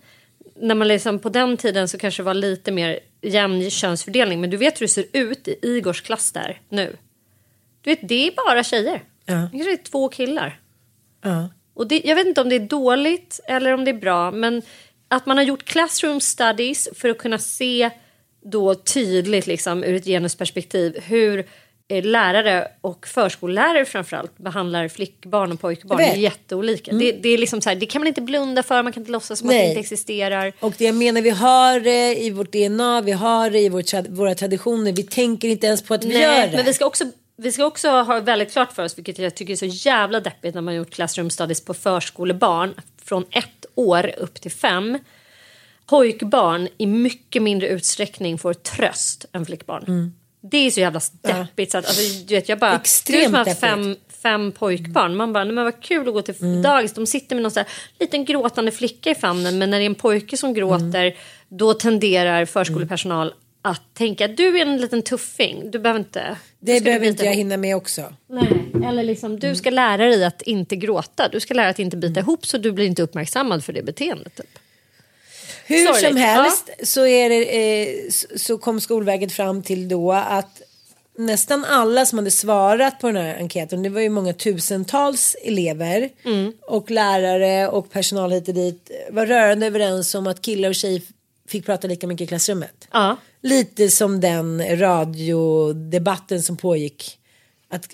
[0.55, 4.41] När man liksom på den tiden så kanske det var lite mer jämn könsfördelning.
[4.41, 6.95] Men du vet hur det ser ut i Igors klass där nu.
[7.81, 9.03] Du vet, det är bara tjejer.
[9.25, 9.33] Ja.
[9.33, 10.59] Det kanske är två killar.
[11.21, 11.49] Ja.
[11.73, 14.61] Och det, jag vet inte om det är dåligt eller om det är bra, men
[15.07, 17.89] att man har gjort classroom studies för att kunna se
[18.41, 21.45] då tydligt liksom, ur ett genusperspektiv hur
[21.88, 26.91] eh, lärare och förskollärare framförallt behandlar flickbarn och pojkbarn är jätteolika.
[26.91, 29.12] Det, det, är liksom så här, det kan man inte blunda för, man kan inte
[29.12, 29.69] låtsas som att det Nej.
[29.69, 30.54] inte existerar.
[30.60, 34.10] Och det jag menar, vi har det i vårt DNA, vi har det i vår,
[34.10, 34.91] våra traditioner.
[34.91, 36.56] Vi tänker inte ens på att vi gör det.
[36.56, 37.06] men vi ska också
[37.41, 40.56] vi ska också ha väldigt klart för oss, vilket jag tycker är så jävla deppigt
[40.56, 42.73] när man har gjort classroom studies på förskolebarn
[43.04, 44.97] från ett år upp till fem.
[45.91, 50.13] Pojkbarn i mycket mindre utsträckning får tröst än flickbarn.
[50.41, 52.75] Det är så jävla deppigt så att alltså, du vet, jag bara...
[52.75, 55.15] Extremt du har fem, fem pojkbarn.
[55.15, 56.93] Man bara, men vad kul att gå till dagis.
[56.93, 59.58] De sitter med någon så här, liten gråtande flicka i famnen.
[59.58, 61.15] Men när det är en pojke som gråter
[61.49, 65.71] då tenderar förskolepersonal att tänka du är en liten tuffing.
[65.71, 66.38] Du behöver inte...
[66.60, 68.13] det behöver inte jag ihop." hinna med också.
[68.27, 71.27] Nej, eller liksom du ska lära dig att inte gråta.
[71.27, 73.84] Du ska lära dig att inte bita ihop så du blir inte uppmärksammad för det
[73.84, 74.36] beteendet.
[74.36, 74.60] Typ.
[75.71, 76.07] Hur Sorgligt.
[76.07, 80.62] som helst så, är det, eh, så- kom Skolverket fram till då att
[81.17, 86.10] nästan alla som hade svarat på den här enkäten, det var ju många tusentals elever
[86.25, 86.53] Mm.
[86.67, 91.01] och lärare och personal hit och dit, var rörande överens om att killar och tjejer
[91.47, 92.88] fick prata lika mycket i klassrummet.
[92.91, 93.17] Ja.
[93.41, 97.17] Lite som den radiodebatten som pågick.
[97.69, 97.88] Att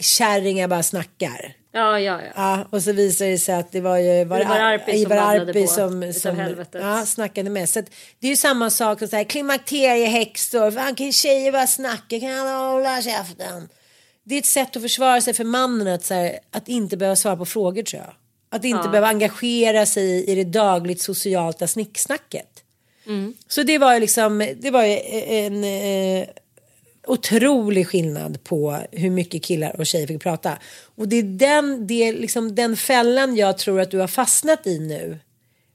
[0.00, 1.54] kärringar bara snackar.
[1.74, 2.32] Ja, ja, ja.
[2.34, 5.66] Ja, och så visade det sig att det var ju var Arpi som babblade Arpi
[5.66, 6.80] som, som helvetet.
[6.82, 7.72] ja, snackade mest.
[7.72, 7.86] Så att
[8.18, 12.38] det är ju samma sak som så här, klimakteriehäxor, fan kan tjejer bara snacka, kan
[12.38, 13.68] alla hålla käften?
[14.24, 17.16] Det är ett sätt att försvara sig för mannen att, så här, att inte behöva
[17.16, 18.14] svara på frågor tror jag.
[18.50, 22.64] Att inte behöva engagera sig i det dagligt sociala snicksnacket.
[23.06, 23.34] Mm.
[23.48, 26.28] Så det var ju liksom, det var ju en eh,
[27.06, 30.58] otrolig skillnad på hur mycket killar och tjejer fick prata.
[30.96, 34.66] Och det är den, det är liksom den fällan jag tror att du har fastnat
[34.66, 35.18] i nu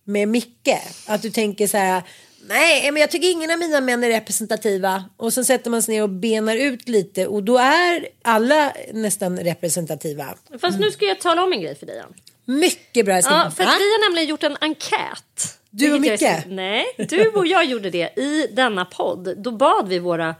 [0.04, 0.70] med Micke.
[1.08, 2.02] Att du tänker så här,
[2.48, 5.04] nej men jag tycker ingen av mina män är representativa.
[5.18, 9.40] Och sen sätter man sig ner och benar ut lite och då är alla nästan
[9.40, 10.26] representativa.
[10.62, 11.98] Fast nu ska jag tala om en grej för dig.
[11.98, 12.14] Jan.
[12.60, 13.16] Mycket bra.
[13.16, 15.58] Ja, för vi har nämligen gjort en enkät.
[15.70, 16.20] Du och Micke?
[16.20, 19.38] så- Nej, du och jag gjorde det i denna podd.
[19.38, 20.36] Då bad vi våra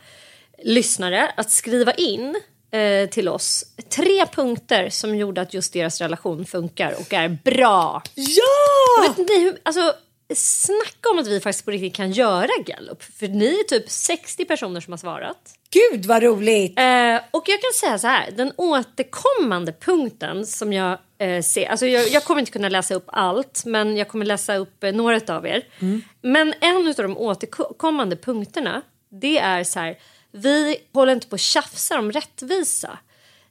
[0.64, 2.36] lyssnare att skriva in
[2.72, 8.04] eh, till oss tre punkter som gjorde att just deras relation funkar och är bra.
[8.16, 9.08] Ja!
[9.08, 9.94] Vet ni hur, alltså,
[10.36, 13.04] snacka om att vi faktiskt på riktigt kan göra gallup.
[13.04, 15.54] För ni är typ 60 personer som har svarat.
[15.70, 16.80] Gud vad roligt.
[16.80, 21.86] Eh, och jag kan säga så här, den återkommande punkten som jag eh, ser, alltså
[21.86, 25.36] jag, jag kommer inte kunna läsa upp allt, men jag kommer läsa upp eh, några
[25.36, 25.64] av er.
[26.22, 29.98] Men en av de återkommande punkterna, det är så här,
[30.32, 32.98] vi håller inte på att tjafsa om rättvisa.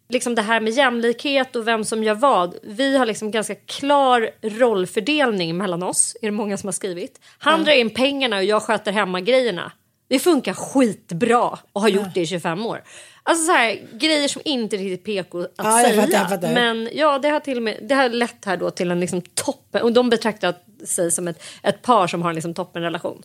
[0.09, 2.55] Liksom det här med jämlikhet och vem som gör vad.
[2.63, 7.21] Vi har liksom ganska klar rollfördelning mellan oss, är det många som har skrivit.
[7.39, 9.73] Han drar in pengarna och jag sköter hemma grejerna.
[10.09, 12.83] Det funkar skitbra och har gjort det i 25 år.
[13.23, 16.03] Alltså så här, grejer som inte är riktigt PK att Ja, jag säga.
[16.03, 16.55] fattar, jag fattar.
[16.55, 19.21] Men ja, det har till och med det har lett här då till en liksom
[19.21, 20.55] toppen och de betraktar
[20.87, 23.23] sig som ett, ett par som har en liksom toppenrelation.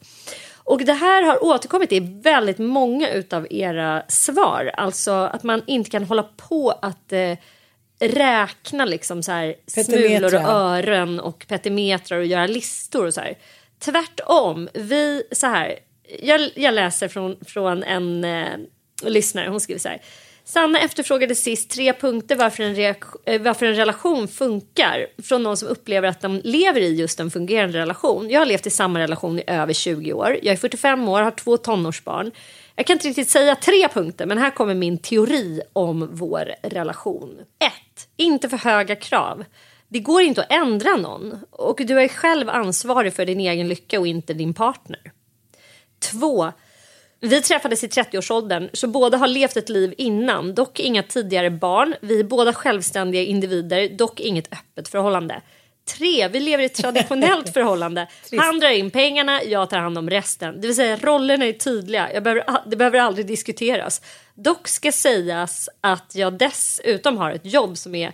[0.63, 4.71] Och det här har återkommit i väldigt många utav era svar.
[4.73, 7.37] Alltså att man inte kan hålla på att eh,
[7.99, 13.37] räkna liksom så här smulor och ören och petimetrar och göra listor och så här.
[13.79, 15.79] Tvärtom, vi så här.
[16.21, 18.47] Jag, jag läser från, från en eh,
[19.03, 20.01] lyssnare, hon skriver så här.
[20.53, 25.67] Sanna efterfrågade sist tre punkter varför en, eh, varför en relation funkar från någon som
[25.67, 28.29] upplever att de lever i just en fungerande relation.
[28.29, 30.39] Jag har levt i samma relation i över 20 år.
[30.43, 32.31] Jag är 45 år, har två tonårsbarn.
[32.75, 37.39] Jag kan inte riktigt säga tre punkter, men här kommer min teori om vår relation.
[37.59, 37.71] 1.
[38.17, 39.43] Inte för höga krav.
[39.87, 43.99] Det går inte att ändra någon och du är själv ansvarig för din egen lycka
[43.99, 45.11] och inte din partner.
[46.11, 46.51] 2.
[47.23, 51.95] Vi träffades i 30-årsåldern så båda har levt ett liv innan, dock inga tidigare barn.
[52.01, 55.41] Vi är båda självständiga individer, dock inget öppet förhållande.
[55.97, 56.27] 3.
[56.27, 58.07] Vi lever i ett traditionellt förhållande.
[58.37, 60.61] Han drar in pengarna, jag tar hand om resten.
[60.61, 64.01] Det vill säga rollerna är tydliga, behöver, det behöver aldrig diskuteras.
[64.35, 68.11] Dock ska sägas att jag dessutom har ett jobb som är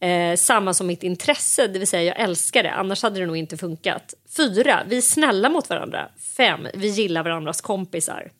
[0.00, 3.36] eh, samma som mitt intresse, det vill säga jag älskar det, annars hade det nog
[3.36, 4.14] inte funkat.
[4.36, 4.82] 4.
[4.86, 6.08] Vi är snälla mot varandra.
[6.36, 6.66] 5.
[6.74, 8.30] Vi gillar varandras kompisar.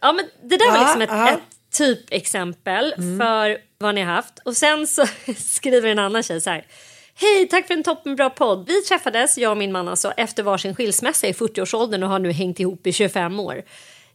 [0.00, 1.30] Ja, men det där var liksom ett, ja.
[1.30, 1.40] ett
[1.78, 4.38] typexempel för vad ni har haft.
[4.44, 5.06] Och sen så
[5.36, 6.66] skriver en annan tjej så här.
[7.14, 8.66] Hej, tack för en toppenbra podd.
[8.66, 12.32] Vi träffades, jag och min man alltså, efter varsin skilsmässa i 40-årsåldern och har nu
[12.32, 13.62] hängt ihop i 25 år.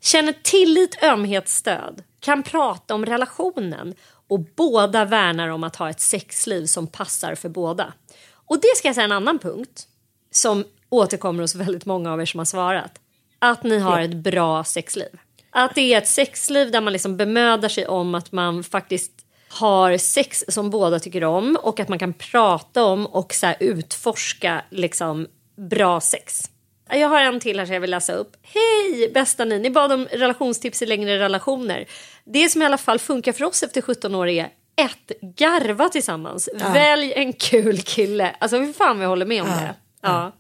[0.02, 2.04] Känner tillit, ömhet, stöd.
[2.20, 3.96] Kan prata om relationen
[4.28, 7.94] och båda värnar om att ha ett sexliv som passar för båda.
[8.34, 9.88] Och det ska jag säga en annan punkt
[10.32, 13.00] som återkommer hos väldigt många av er som har svarat.
[13.40, 15.20] Att ni har ett bra sexliv.
[15.52, 19.12] Att det är ett sexliv där man liksom bemödar sig om att man faktiskt
[19.50, 24.62] har sex som båda tycker om och att man kan prata om och så utforska
[24.70, 25.28] liksom
[25.70, 26.50] bra sex.
[26.90, 28.38] Jag har en till här som jag vill läsa upp.
[28.42, 31.86] Hej bästa ni, ni bad om relationstips i längre relationer.
[32.24, 36.50] Det som i alla fall funkar för oss efter 17 år är ett, garva tillsammans.
[36.54, 38.36] Välj en kul kille.
[38.40, 39.76] Alltså hur fan vi håller med om det.
[40.02, 40.32] Ja.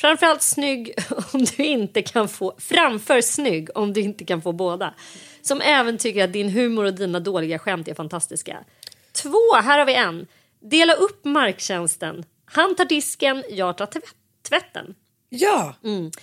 [0.00, 0.94] Framförallt snygg
[1.32, 4.94] om du inte kan få, framför snygg om du inte kan få båda.
[5.42, 8.56] Som även tycker att din humor och dina dåliga skämt är fantastiska.
[9.12, 10.26] Två, här har vi en.
[10.62, 12.24] Dela upp marktjänsten.
[12.44, 14.14] Han tar disken, jag tar tvätt-
[14.48, 14.94] tvätten.
[15.32, 15.74] Ja,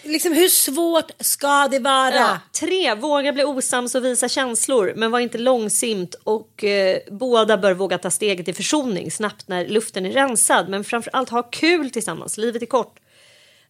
[0.03, 2.15] liksom hur svårt ska det vara?
[2.15, 2.39] Ja.
[2.59, 7.73] Tre, våga bli osams och visa känslor men var inte långsint och eh, båda bör
[7.73, 12.37] våga ta steget till försoning snabbt när luften är rensad men framförallt ha kul tillsammans,
[12.37, 12.99] livet är kort.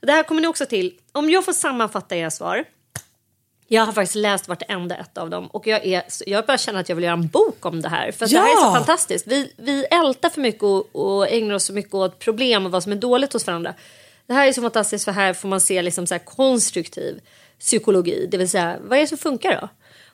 [0.01, 0.93] Det här kommer ni också till.
[1.11, 2.65] Om jag får sammanfatta era svar.
[3.67, 6.89] Jag har faktiskt läst vartenda ett av dem och jag, är, jag bara känner att
[6.89, 8.11] jag vill göra en bok om det här.
[8.11, 8.73] För att det här är så Ja!
[8.73, 9.27] fantastiskt.
[9.27, 12.83] Vi, vi ältar för mycket och, och ägnar oss så mycket åt problem och vad
[12.83, 13.73] som är dåligt hos varandra.
[14.27, 17.21] Det här är så fantastiskt för här får man se liksom så här konstruktiv
[17.59, 18.27] psykologi.
[18.31, 19.69] Det vill säga, vad är det som funkar då?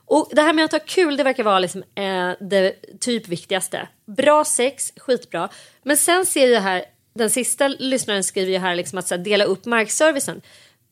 [0.06, 3.88] Och det här med att ha kul, det verkar vara liksom, eh, det typ viktigaste.
[4.06, 5.50] Bra sex, skitbra.
[5.84, 9.24] Men sen ser jag här, den sista lyssnaren skriver ju här liksom att så här,
[9.24, 10.42] dela upp markservicen.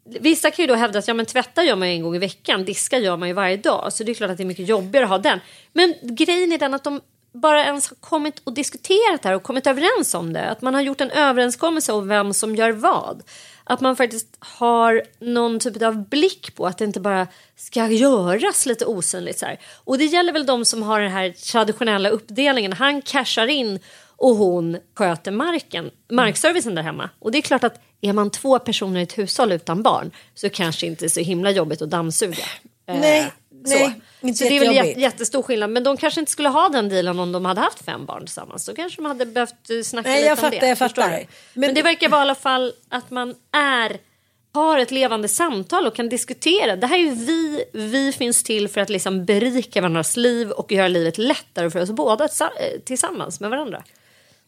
[0.04, 2.20] Vissa kan ju då hävda att ja, men tvätta gör man ju en gång i
[2.20, 3.94] veckan, diska gör man ju varje dag.
[3.94, 5.40] Så det är klart att det är mycket jobbigare att ha den.
[5.74, 7.02] Men grejen är den att de
[7.34, 10.50] bara ens har kommit och diskuterat det här och kommit överens om det.
[10.50, 13.24] Att man har gjort en överenskommelse om vem som gör vad.
[13.64, 18.66] Att man faktiskt har någon typ av blick på att det inte bara ska göras
[18.66, 19.40] lite osynligt.
[19.40, 19.60] Så här.
[19.84, 22.74] Och det gäller väl de som har den här traditionella uppdelningen.
[22.74, 23.80] Han cashar in
[24.22, 27.10] och hon sköter marken, markservicen där hemma.
[27.20, 30.50] Och det är klart att är man två personer i ett hushåll utan barn så
[30.50, 32.44] kanske inte är så himla jobbigt att dammsuga.
[32.88, 33.32] Eh, Nej,
[33.66, 33.74] så.
[33.74, 35.70] nej, inte så det är väl jät- jättestor skillnad.
[35.70, 38.66] Men de kanske inte skulle ha den dealen om de hade haft fem barn tillsammans.
[38.66, 40.68] Då kanske de hade behövt eh, snacka Nej, lite jag om fattar, det.
[40.68, 41.10] jag fattar.
[41.10, 43.98] Men- Men, det verkar vara i alla fall att man är
[44.54, 46.76] har ett levande samtal och kan diskutera.
[46.76, 50.72] Det här är ju vi, vi finns till för att liksom berika varandras liv och
[50.72, 53.84] göra livet lättare för oss båda eh, tillsammans med varandra.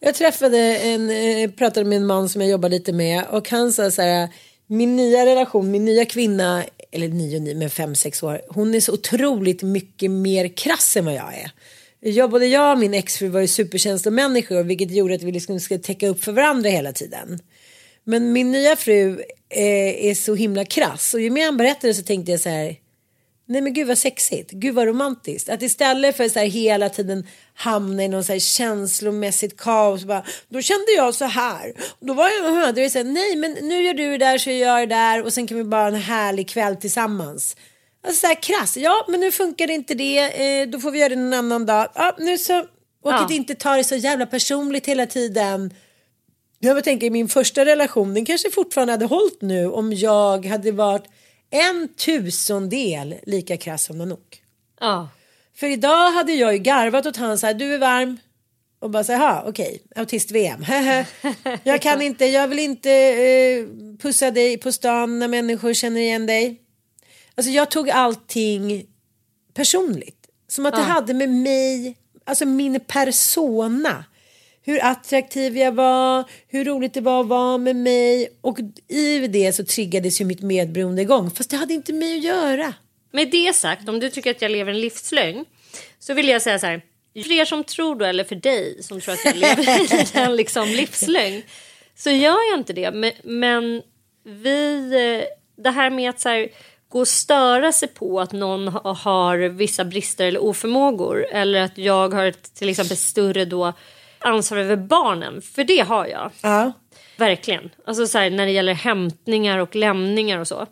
[0.04, 3.72] Jag träffade en, eh, pratade med en man som jag jobbar lite med och han
[3.72, 4.28] sa så här,
[4.66, 8.80] min nya relation, min nya kvinna, eller nio, nio men fem, sex år, hon är
[8.80, 11.50] så otroligt mycket mer krass än vad jag är.
[12.00, 15.80] Jag, både jag och min exfru var ju superkänslomänniskor vilket gjorde att vi liksom skulle
[15.80, 17.38] täcka upp för varandra hela tiden.
[18.04, 22.02] Men min nya fru eh, är så himla krass och ju mer han berättade så
[22.02, 22.76] tänkte jag så här
[23.54, 25.48] Nej men gud vad sexigt, gud vad romantiskt.
[25.48, 30.04] Att istället för så här hela tiden hamna i någon så här känslomässigt kaos.
[30.04, 31.72] Bara, då kände jag så här.
[32.00, 34.50] Då var jag, är det så här, nej men nu gör du det där så
[34.50, 37.56] jag gör det där och sen kan vi bara ha en härlig kväll tillsammans.
[38.06, 41.08] Alltså så här krass, ja men nu funkar inte det, eh, då får vi göra
[41.08, 41.88] det någon annan dag.
[41.94, 42.66] Ja nu så, och
[43.12, 43.24] Ja.
[43.24, 45.74] att inte ta det så jävla personligt hela tiden.
[46.58, 50.72] Jag tänker i min första relation, den kanske fortfarande hade hållit nu om jag hade
[50.72, 51.04] varit
[51.50, 54.42] en tusendel lika krass som Nanook.
[54.80, 55.08] Ja.
[55.56, 58.18] För idag hade jag ju garvat åt han så här, du är varm.
[58.78, 60.64] Och bara så här, "Ha, okej, autist-VM.
[61.64, 63.66] jag kan inte, jag vill inte eh,
[63.98, 66.60] pussa dig på stan när människor känner igen dig.
[67.34, 68.86] Alltså jag tog allting
[69.54, 70.26] personligt.
[70.48, 74.04] Som att det hade med mig alltså min persona.
[74.66, 78.28] Hur attraktiv jag var, hur roligt det var att vara med mig.
[78.40, 78.58] Och
[78.88, 81.30] i det så triggades ju mitt medberoende igång.
[81.30, 82.74] Fast det hade inte med mig att göra.
[83.12, 85.44] Med det sagt, om du tycker att jag lever en livslögn
[85.98, 86.82] så vill jag säga så här.
[87.14, 90.36] För er som tror då, eller för dig som tror att jag lever i en
[90.36, 91.42] liksom livslögn
[91.96, 93.14] så gör jag inte det.
[93.24, 93.82] Men,
[94.24, 96.48] vi, eh, det här med att så här,
[96.88, 102.14] gå och störa sig på att någon har vissa brister eller oförmågor eller att jag
[102.14, 103.72] har ett till exempel större då
[104.24, 106.30] ansvar över barnen, för det har jag.
[106.40, 106.72] Ja.
[107.16, 107.70] Verkligen.
[107.84, 110.66] Alltså så här, när det gäller hämtningar och lämningar och så.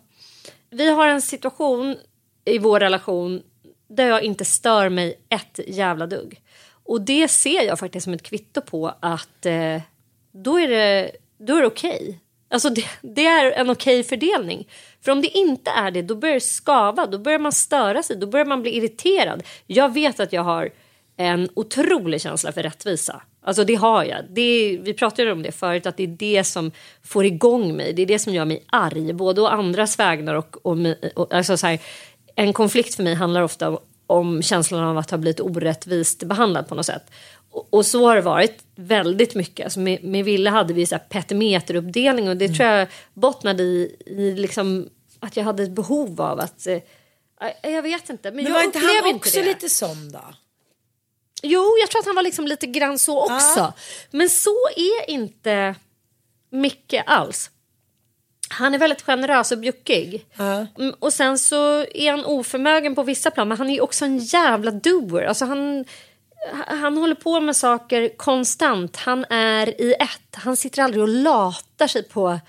[0.70, 1.96] Vi har en situation
[2.44, 3.42] i vår relation
[3.88, 6.40] där jag inte stör mig ett jävla dugg.
[6.84, 9.80] Och det ser jag faktiskt som ett kvitto på att eh,
[10.32, 12.00] då är det, då är det okej.
[12.02, 12.14] Okay.
[12.50, 14.68] Alltså det, det, är en okej okay fördelning.
[15.00, 18.16] För om det inte är det, då börjar det skava, då börjar man störa sig,
[18.16, 19.42] då börjar man bli irriterad.
[19.66, 20.70] Jag vet att jag har
[21.16, 23.22] en otrolig känsla för rättvisa.
[23.44, 24.18] Alltså det har jag.
[24.30, 26.70] Det, vi pratade om det förut, att det är det som
[27.02, 27.92] får igång mig.
[27.92, 30.76] Det är det som gör mig arg, både å andras vägnar och, och,
[31.14, 31.78] och alltså så här,
[32.34, 36.74] en konflikt för mig handlar ofta om känslan av att ha blivit orättvist behandlad på
[36.74, 37.10] något sätt.
[37.50, 39.64] Och, och så har det varit väldigt mycket.
[39.64, 42.56] Alltså med, med Ville hade vi så här petimeteruppdelning och det mm.
[42.56, 44.88] tror jag bottnade i, i liksom
[45.20, 46.66] att jag hade ett behov av att...
[46.66, 46.78] Eh,
[47.62, 48.30] jag vet inte.
[48.30, 49.44] Men, men jag var inte han också det.
[49.44, 50.24] lite sån då?
[51.42, 53.58] Jo, jag tror att han var liksom lite grann så också.
[53.60, 53.72] Ja.
[54.10, 55.74] Men så är inte
[56.50, 57.50] Micke alls.
[58.48, 60.26] Han är väldigt generös och bjuckig.
[60.36, 60.66] Ja.
[60.78, 64.18] Mm, och sen så är han oförmögen på vissa plan men han är också en
[64.18, 65.22] jävla doer.
[65.22, 65.84] Alltså han,
[66.66, 68.96] han håller på med saker konstant.
[68.96, 70.34] Han är i ett.
[70.34, 72.40] Han sitter aldrig och latar sig på,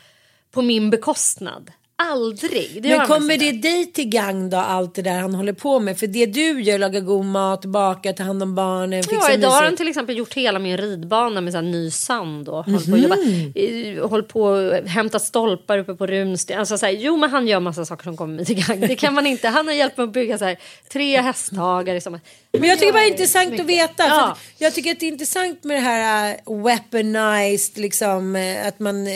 [0.51, 1.71] på min bekostnad.
[1.95, 2.83] Aldrig.
[2.83, 5.99] Det Men kommer det dig till gang då allt det där han håller på med?
[5.99, 9.49] För det du gör, laga god mat, baka, ta hand om barnen, fixa Ja, idag
[9.49, 14.21] har han till exempel gjort hela min ridbana med så ny sand och mm -hmm.
[14.21, 16.59] på att hämta stolpar uppe på runsten.
[16.59, 18.79] Alltså, så här, jo, men han gör massa saker som kommer mig till gang.
[18.79, 19.47] Det kan man inte.
[19.47, 20.57] Han har hjälpt mig att bygga så här,
[20.93, 22.01] tre hästhagare.
[22.01, 22.19] Som...
[22.51, 23.63] Men jag tycker bara det är intressant mycket.
[23.63, 24.03] att veta.
[24.07, 24.37] Ja.
[24.57, 29.07] jag tycker att det är intressant med det här uh, weaponized, liksom, uh, att man
[29.07, 29.13] uh,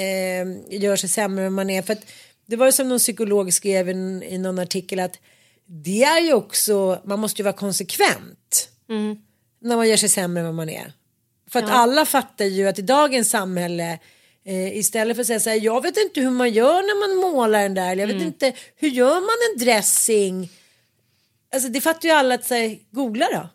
[0.69, 1.81] gör sig sämre än man är.
[1.81, 2.03] För att,
[2.47, 5.19] det var som någon psykolog skrev i någon artikel att
[5.65, 9.17] det är ju också, man måste ju vara konsekvent mm.
[9.59, 10.93] när man gör sig sämre än vad man är.
[11.49, 11.75] För att ja.
[11.75, 13.99] alla fattar ju att i dagens samhälle
[14.45, 17.31] eh, istället för att säga så här, jag vet inte hur man gör när man
[17.31, 18.27] målar den där, jag vet mm.
[18.27, 20.49] inte hur gör man en dressing.
[21.53, 23.49] Alltså det fattar ju alla att säga, googla då.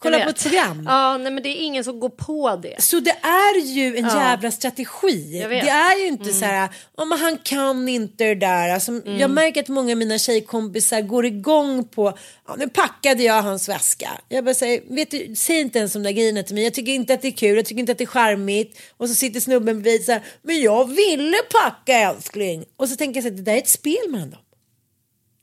[0.00, 0.84] Kolla på ett program.
[0.86, 2.82] Ja, nej, men det är ingen som går på det.
[2.82, 4.20] Så det är ju en ja.
[4.20, 5.46] jävla strategi.
[5.48, 6.34] Det är ju inte mm.
[6.34, 8.68] så här, oh, han kan inte det där.
[8.68, 9.18] Alltså, mm.
[9.18, 12.18] Jag märker att många av mina tjejkompisar går igång på,
[12.48, 14.10] ja, nu packade jag hans väska.
[14.28, 16.64] Jag bara säger, vet du, säg inte ens de där grejerna till mig.
[16.64, 18.78] Jag tycker inte att det är kul, jag tycker inte att det är charmigt.
[18.96, 22.64] Och så sitter snubben bredvid så här, men jag ville packa älskling.
[22.76, 24.40] Och så tänker jag så här, det där är ett spel mellan dem.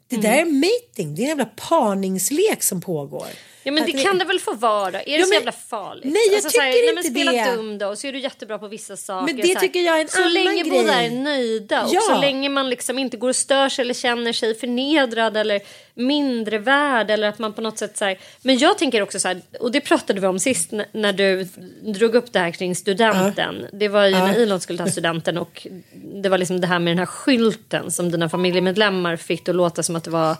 [0.07, 0.47] Det där mm.
[0.47, 3.27] är mating, det är en jävla parningslek som pågår.
[3.65, 5.01] Ja men det kan det väl få vara.
[5.01, 6.03] Är det ja, så jävla farligt?
[6.03, 8.59] Nej jag alltså, tycker här, inte nej, men spela dum då så är du jättebra
[8.59, 9.33] på vissa saker.
[9.33, 10.71] Men det tycker jag är en så annan länge grej.
[10.71, 11.99] båda är nöjda ja.
[11.99, 15.61] och så länge man liksom inte går och stör sig eller känner sig förnedrad eller
[15.93, 19.27] mindre värd eller att man på något sätt så här, Men jag tänker också så
[19.27, 21.47] här, och det pratade vi om sist när du
[21.93, 23.55] drog upp det här kring studenten.
[23.55, 23.67] Uh.
[23.73, 24.27] Det var ju uh.
[24.27, 27.91] när Elon skulle ta studenten och det var liksom det här med den här skylten
[27.91, 30.35] som dina familjemedlemmar fick att låta som att det var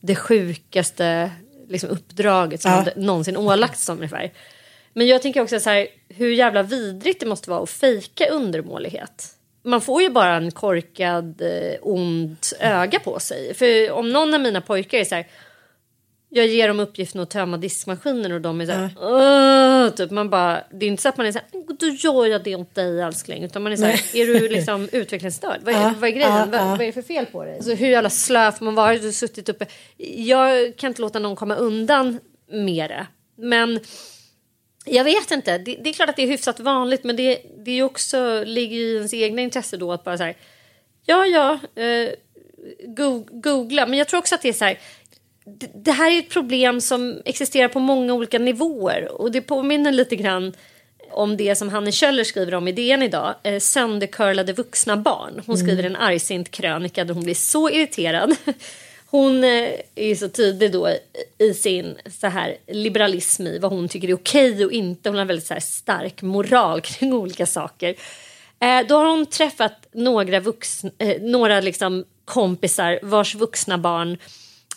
[0.00, 1.30] det sjukaste
[1.72, 2.76] liksom uppdraget som ja.
[2.76, 4.32] hade någonsin ålagts som ungefär.
[4.92, 9.28] Men jag tänker också så här, hur jävla vidrigt det måste vara att fejka undermålighet.
[9.64, 13.54] Man får ju bara en korkad, eh, ond öga på sig.
[13.54, 15.26] För om någon av mina pojkar är så här,
[16.34, 20.64] jag ger dem uppgiften att tömma diskmaskinen och de är så här, typ man bara,
[20.70, 23.00] det är inte så att man är så här, då gör jag det åt dig
[23.00, 23.44] älskling.
[23.44, 25.60] Utan man är så här, är du liksom utvecklingsstörd?
[25.64, 26.50] Vad är, vad är grejen?
[26.50, 27.56] Vad, vad, är det för fel på dig?
[27.56, 28.94] Alltså, hur jävla slö får man vara?
[28.94, 29.66] Du suttit uppe.
[30.16, 32.18] Jag kan inte låta någon komma undan
[32.50, 33.06] med det.
[33.36, 33.80] Men
[34.84, 35.58] jag vet inte.
[35.58, 38.76] Det, det, är klart att det är hyfsat vanligt men det, det är också, ligger
[38.76, 40.36] i ens egna intresse då att bara så här,
[41.06, 42.10] ja ja, eh,
[43.30, 43.86] googla.
[43.86, 44.78] Men jag tror också att det är så här,
[45.74, 50.16] det här är ett problem som existerar på många olika nivåer och det påminner lite
[50.16, 50.52] grann
[51.10, 55.42] om det som Hanne Kjöller skriver om i DN idag, eh, söndercurlade vuxna barn.
[55.46, 55.66] Hon mm.
[55.66, 58.36] skriver en argsint krönika där hon blir så irriterad.
[59.06, 60.88] Hon eh, är så tydlig då
[61.38, 65.08] i sin så här liberalism i vad hon tycker är okej och inte.
[65.08, 67.94] Hon har väldigt så stark moral kring olika saker.
[68.60, 74.18] Eh, då har hon träffat några, vuxna, eh, några liksom kompisar vars vuxna barn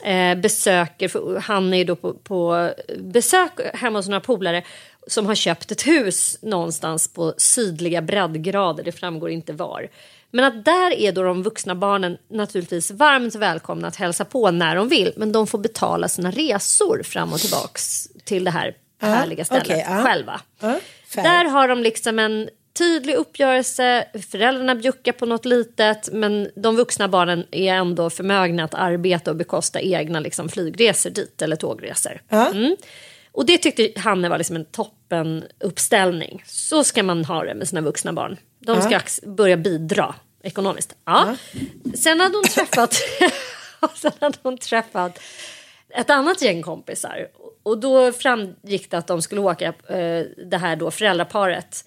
[0.04, 4.64] eh, besöker, för han är ju då på, på besök hemma hos några polare
[5.08, 9.88] som har köpt ett hus någonstans på sydliga breddgrader, det framgår inte var.
[10.32, 14.76] Men att där är då de vuxna barnen naturligtvis varmt välkomna att hälsa på när
[14.76, 19.46] de vill, men de får betala sina resor fram och tillbaks till det här härliga
[19.46, 20.04] stället okej, ja.
[20.04, 20.42] själva.
[20.60, 21.24] Fair.
[21.24, 27.08] Där har de liksom en tydlig uppgörelse, föräldrarna bjuckar på något litet men de vuxna
[27.08, 32.22] barnen är ändå förmögna att arbeta och bekosta egna liksom, flygresor dit eller tågresor.
[32.30, 32.76] Mm.
[33.32, 36.44] Och det tyckte Hanne var liksom en toppen uppställning.
[36.46, 38.38] Så ska man ha det med sina vuxna barn.
[38.60, 40.96] De ska ax- börja bidra ekonomiskt.
[41.06, 41.36] Ja.
[41.96, 42.94] Sen hade hon träffat
[43.96, 45.20] sen hade hon träffat
[45.90, 47.28] ett annat gäng kompisar.
[47.64, 51.86] Och då framgick det att de skulle åka, eh, det här då föräldraparet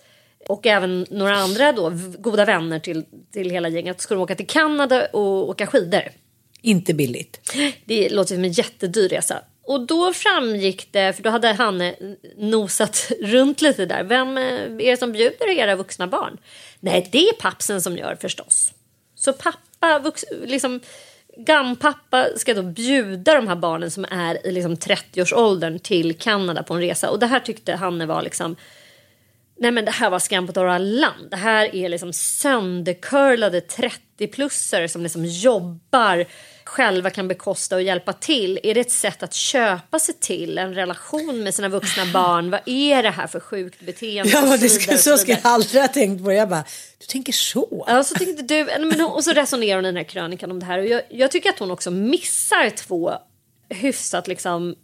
[0.48, 5.06] och även några andra då, goda vänner till, till hela gänget skulle åka till Kanada
[5.06, 6.02] och åka skidor.
[6.62, 7.52] Inte billigt.
[7.84, 9.42] Det låter som en jättedyr resa.
[9.62, 11.94] Och då framgick det, för då hade Hanne
[12.36, 14.04] nosat runt lite där.
[14.04, 16.38] Vem eh, är det som bjuder era vuxna barn?
[16.80, 18.72] Nej, det är pappsen som gör förstås.
[19.14, 20.80] Så pappa, vux, liksom,
[21.36, 26.74] gampappa ska då bjuda de här barnen som är i liksom 30-årsåldern till Kanada på
[26.74, 27.10] en resa.
[27.10, 28.56] Och det här tyckte Hanne var liksom
[29.60, 31.30] Nej men det här var skam på torra land.
[31.30, 36.26] Det här är liksom söndercurlade 30-plussare som liksom jobbar,
[36.64, 38.60] själva kan bekosta och hjälpa till.
[38.62, 42.50] Är det ett sätt att köpa sig till en relation med sina vuxna barn?
[42.50, 44.32] Vad är det här för sjukt beteende?
[44.32, 46.34] Ja, det ska, så ska jag aldrig ha tänkt på det.
[46.34, 46.64] Jag bara,
[46.98, 47.84] du tänker så?
[47.86, 50.66] Ja, så tänkte du, men, och så resonerar hon i den här krönikan om det
[50.66, 50.78] här.
[50.78, 53.12] Och jag, jag tycker att hon också missar två
[53.68, 54.74] hyfsat liksom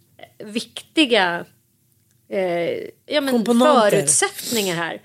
[0.43, 1.45] viktiga
[2.29, 5.01] eh, ja, men förutsättningar här.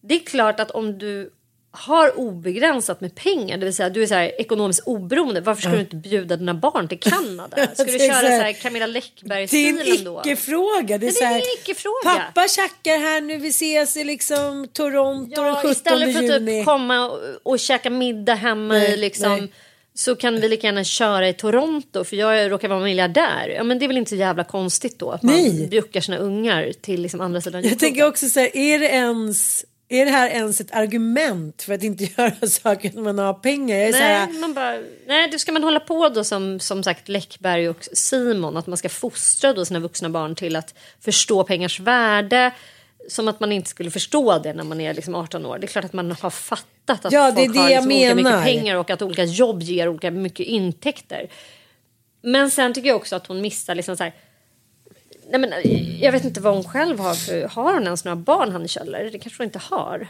[0.00, 1.30] Det är klart att om du
[1.70, 5.70] har obegränsat med pengar, det vill säga du är så här ekonomiskt oberoende, varför ska
[5.70, 7.56] du inte bjuda dina barn till Kanada?
[7.74, 10.22] Ska du köra så här, Camilla Det är Läckberg-stilen en då?
[10.24, 10.98] icke-fråga.
[10.98, 12.04] Det är, det är en icke-fråga.
[12.04, 16.30] Pappa tjackar här nu, vi ses i liksom Toronto den Ja, 17 istället för att
[16.30, 16.58] juni.
[16.60, 19.52] typ komma och, och käka middag hemma Nej, i liksom nej.
[19.98, 23.48] Så kan vi lika gärna köra i Toronto för jag råkar vara miljardär.
[23.56, 25.68] Ja men det är väl inte så jävla konstigt då att man Nej.
[25.70, 29.64] bjuckar sina ungar till liksom andra sidan Jag tänker också så här, är det ens...
[29.88, 33.76] Är det här ens ett argument för att inte göra saker när man har pengar?
[33.76, 37.68] Nej, här, man bara, nej, då ska man hålla på då som, som sagt Läckberg
[37.68, 38.56] och Simon.
[38.56, 42.52] Att man ska fostra då sina vuxna barn till att förstå pengars värde.
[43.08, 45.58] Som att man inte skulle förstå det när man är liksom 18 år.
[45.58, 47.92] Det är klart att man har fattat att Ja, det är folk det har liksom
[47.92, 51.28] olika mycket pengar och att olika jobb ger olika mycket intäkter.
[52.22, 54.14] Men sen tycker jag också att hon missar liksom så här.
[55.30, 55.52] Nej, men,
[56.00, 57.48] jag vet inte vad hon själv har för...
[57.48, 59.10] Har hon ens några barn, Hanne Kjöller?
[59.12, 60.08] Det kanske hon inte har.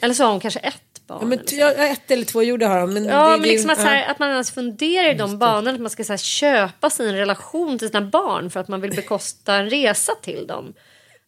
[0.00, 1.18] Eller så har hon kanske ett barn.
[1.20, 1.82] ja, men, eller så.
[1.82, 2.94] ett eller två gjorde har de.
[2.94, 3.90] Men Ja, det, men det, liksom att, så ja.
[3.90, 5.70] här, att man ens funderar i de banorna.
[5.70, 8.94] Att man ska här, köpa sig en relation till sina barn för att man vill
[8.94, 10.72] bekosta en resa till dem.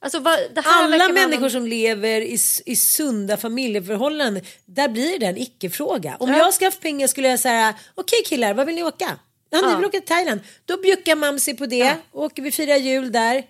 [0.02, 5.36] Alltså, vad, Alla människor någon- som lever i, i sunda familjeförhållanden, där blir det en
[5.38, 6.16] icke-fråga.
[6.20, 6.38] Om Ja.
[6.38, 9.18] jag ska haft pengar skulle jag säga, okej killar, vad vill ni åka?
[9.50, 9.76] Ja, ni Ja.
[9.76, 10.40] vill åka till Thailand.
[10.66, 13.42] Då bjuckar mamsi på det, åker vi fira jul där.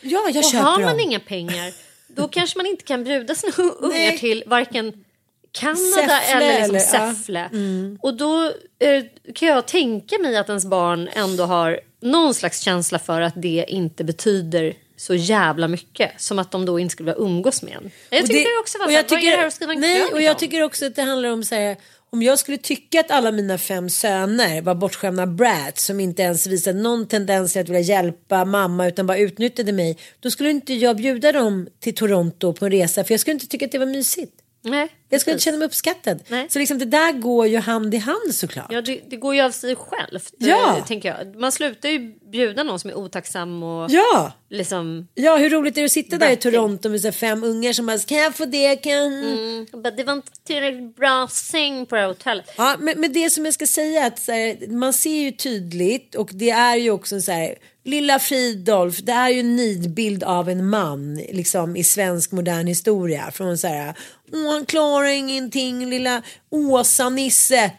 [0.00, 1.00] Ja, jag Och köper har man dem.
[1.00, 1.72] inga pengar,
[2.08, 5.04] då kanske man inte kan bjuda sina ungar till varken
[5.52, 5.80] Kanada
[6.20, 7.04] Säffle eller liksom eller- ja.
[7.04, 7.14] Mm.
[7.16, 7.98] Säffle.
[8.02, 8.44] Och då
[8.78, 9.04] eh,
[9.34, 13.64] kan jag tänka mig att ens barn ändå har någon slags känsla för att det
[13.68, 16.10] inte betyder så jävla mycket.
[16.20, 17.90] Som att de då inte skulle vilja umgås med en.
[18.10, 20.22] Jag tycker det- också var och vad är det här att skriva en Nej, och
[20.22, 20.38] jag om?
[20.38, 21.76] tycker också att det handlar om så här,
[22.10, 26.46] om jag skulle tycka att alla mina fem söner var bortskämda brats som inte ens
[26.46, 29.98] visade någon tendens till att vilja hjälpa mamma utan bara utnyttjade mig.
[30.20, 33.46] Då skulle inte jag bjuda dem till Toronto på en resa för jag skulle inte
[33.46, 34.32] tycka att det var mysigt.
[34.70, 36.22] Nej, Jag skulle inte känna mig uppskattad.
[36.28, 36.46] Nej.
[36.50, 38.66] Så liksom det där går ju hand i hand såklart.
[38.72, 40.34] Ja, det, det går ju av sig självt.
[40.38, 40.76] Ja.
[40.78, 41.36] eh, Tänker jag.
[41.40, 41.98] Man slutar ju
[42.32, 44.32] bjuda någon som är otacksam och Ja.
[44.50, 45.08] liksom...
[45.14, 46.36] Ja, hur roligt är det att sitta där i.
[46.36, 48.76] Toronto med så fem ungar som bara, kan jag få det?
[48.76, 48.92] Kan...
[48.92, 52.50] jag-" Mm, bara, det var inte tillräckligt bra säng på det här hotellet.
[52.56, 56.14] Ja, men, men det som jag ska säga är att här, man ser ju tydligt
[56.14, 57.54] och det är ju också så här
[57.86, 63.30] Lilla Fridolf, det är ju en nidbild av en man liksom i svensk modern historia.
[63.30, 63.94] Från så här,
[64.32, 67.70] åh han klarar ingenting, lilla Åsa-Nisse,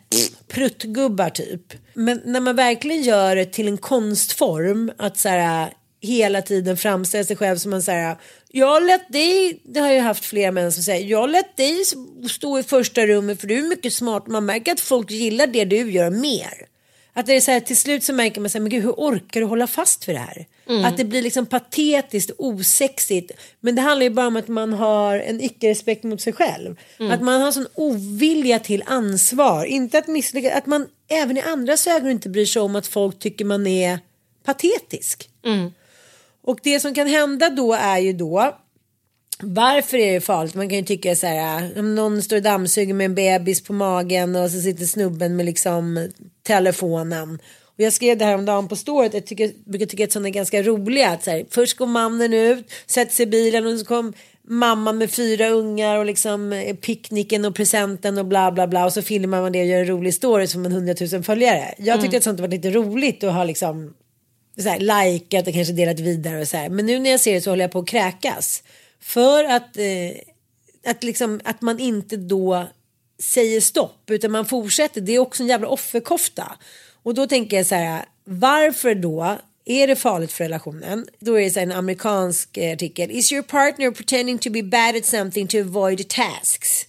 [0.48, 1.74] pruttgubbar typ.
[1.94, 7.24] Men när man verkligen gör det till en konstform, att så här hela tiden framställa
[7.24, 8.18] sig själv som en så här,
[8.52, 11.84] jag lät dig, det har jag haft flera män som säger, jag lät dig
[12.30, 15.66] stå i första rummet för du är mycket smart, man märker att folk gillar det
[15.66, 16.77] du gör mer.
[17.18, 18.92] Att det är så här, till slut så märker man så här, men gud hur
[18.92, 20.46] orkar du hålla fast vid det här?
[20.86, 23.32] Att det blir liksom patetiskt, osexigt.
[23.60, 26.76] Men det handlar ju bara om att man har en icke-respekt mot sig själv.
[27.12, 29.66] Att man har sån ovilja till ansvar.
[29.66, 33.20] Inte att misslyckas, att man även i andras ögon inte bryr sig om att folk
[33.20, 34.00] tycker man är
[34.46, 35.30] patetisk.
[36.44, 38.58] Och det som kan hända då är ju då
[39.44, 40.56] varför är det farligt?
[40.56, 43.74] Man kan ju tycka så här, om någon står och dammsuger med en bebis på
[43.74, 46.10] magen och så sitter snubben med liksom
[46.44, 47.40] telefonen.
[47.66, 50.28] Och jag skrev det här om dagen på ståret, jag tycker, brukar tycka att sådana
[50.28, 51.10] är ganska roliga.
[51.10, 54.14] Att så här, först går mannen ut, sätter sig i bilen och så kom
[54.48, 58.94] mamman med fyra ungar och liksom eh, picknicken och presenten och bla bla bla och
[58.94, 61.74] så filmar man det och gör en rolig story som en hundratusen följare.
[61.78, 63.94] Jag tyckte att sånt var lite roligt att ha liksom
[64.62, 66.70] så här, likat och kanske delat vidare och så här.
[66.70, 68.64] Men nu när jag ser det så håller jag på att kräkas.
[69.00, 72.68] För att, eh, att, liksom, att man inte då
[73.20, 75.02] säger stopp utan man fortsätter.
[75.02, 76.58] Det är också en jävla offerkofta.
[77.04, 81.08] Och då tänker jag så här, varför då är det farligt för relationen?
[81.20, 83.12] Då är det så här en amerikansk eh, artikel.
[83.12, 86.86] Is your partner pretending to be bad at something to avoid tasks?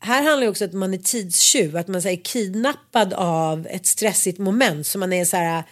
[0.00, 3.12] Här handlar det också om att man är tidstjuv, att man så här, är kidnappad
[3.12, 4.86] av ett stressigt moment.
[4.86, 5.62] Så man är så här,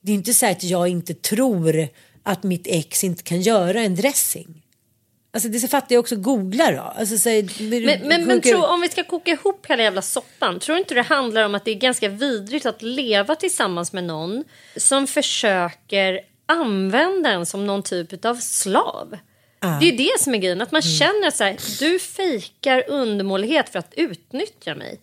[0.00, 1.88] det är inte så här att jag inte tror
[2.22, 4.62] att mitt ex inte kan göra en dressing.
[5.36, 6.80] Alltså det så fattar jag också googla då.
[6.80, 10.60] Alltså, så Men, men, men tro, om vi ska koka ihop hela jävla soppan.
[10.60, 14.44] Tror inte det handlar om att det är ganska vidrigt att leva tillsammans med någon
[14.76, 19.18] som försöker använda en som någon typ av slav?
[19.80, 20.60] Det är det som är grejen.
[20.60, 25.00] Att man känner att så här, du fejkar undermålighet för att utnyttja mig.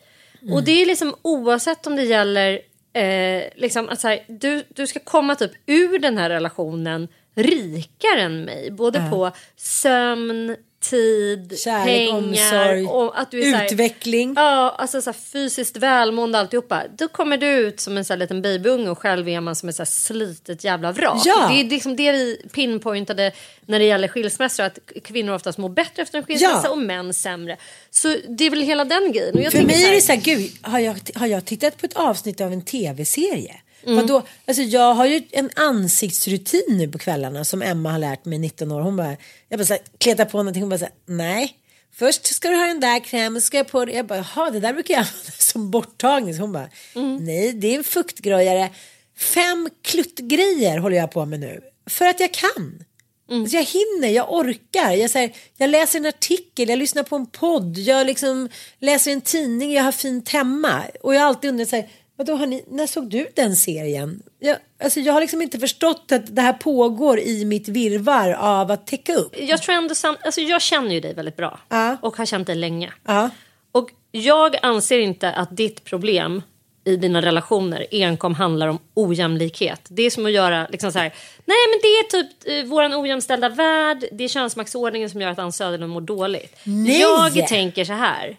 [0.51, 2.61] Och det är liksom oavsett om det gäller
[2.93, 8.21] eh, liksom att så här, du, du ska komma typ ur den här relationen rikare
[8.21, 8.71] än mig.
[8.71, 10.55] Både på sömn,
[10.89, 14.33] tid, Kärlek, pengar omsorg, och att du är så här, utveckling.
[14.35, 16.83] Ja, alltså så här, fysiskt välmående alltihopa.
[16.97, 19.69] Då kommer du ut som en så här, liten babyunge och själv är man som
[19.69, 21.21] ett så här, slitet jävla vrak.
[21.25, 21.47] Ja.
[21.51, 23.31] Det är liksom det vi pinpointade
[23.65, 24.63] när det gäller skilsmässor.
[24.63, 26.69] Att kvinnor oftast mår bättre efter en skilsmässa Ja.
[26.69, 27.57] och män sämre.
[27.89, 29.35] Så det är väl hela den grejen.
[29.35, 31.85] Och jag För mig är det så här, gud, har jag, har jag tittat på
[31.85, 33.55] ett avsnitt av en tv-serie?
[33.85, 33.95] Mm.
[33.95, 34.23] Vadå?
[34.45, 38.71] Alltså jag har ju en ansiktsrutin nu på kvällarna som Emma har lärt mig 19
[38.71, 38.81] år.
[38.81, 39.17] Hon bara,
[39.49, 41.57] jag bara så här, kletar på någonting, hon bara så här, nej.
[41.95, 43.91] Först ska du ha den där krämen, ska jag på det.
[43.91, 46.35] Jag bara, jaha det där brukar jag använda som borttagning.
[46.35, 47.15] Så hon bara, Mm.
[47.25, 48.69] nej det är en fuktgröjare.
[49.17, 51.61] Fem kluttgrejer håller jag på med nu.
[51.89, 52.83] För att jag kan.
[53.31, 53.47] Mm.
[53.49, 54.91] Så jag hinner, jag orkar.
[54.91, 59.11] Jag, så här, jag läser en artikel, jag lyssnar på en podd, jag liksom läser
[59.11, 60.83] en tidning, jag har fint hemma.
[61.01, 61.89] Och jag har alltid undrat så här,
[62.25, 64.23] vadå, har ni, när såg du den serien?
[64.39, 68.71] Jag, alltså, jag har liksom inte förstått att det här pågår i mitt virvar av
[68.71, 69.35] att täcka upp.
[69.39, 71.59] Jag tror ändå sam- alltså jag känner ju dig väldigt bra.
[71.69, 71.97] Ja.
[72.01, 72.93] Och har känt dig länge.
[73.05, 73.29] Ja.
[73.71, 76.41] Och jag anser inte att ditt problem
[76.85, 79.81] i dina relationer enkom handlar om ojämlikhet.
[79.89, 81.13] Det är som att göra liksom så här.
[81.45, 84.05] Nej men det är typ eh, våran ojämställda värld.
[84.11, 86.57] Det är könsmaktsordningen som gör att Ann Söderlund mår dåligt.
[86.63, 87.01] Nej!
[87.33, 88.37] Jag tänker så här.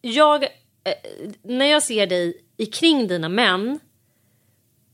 [0.00, 0.48] Jag, eh,
[1.42, 3.78] när jag ser dig i kring dina män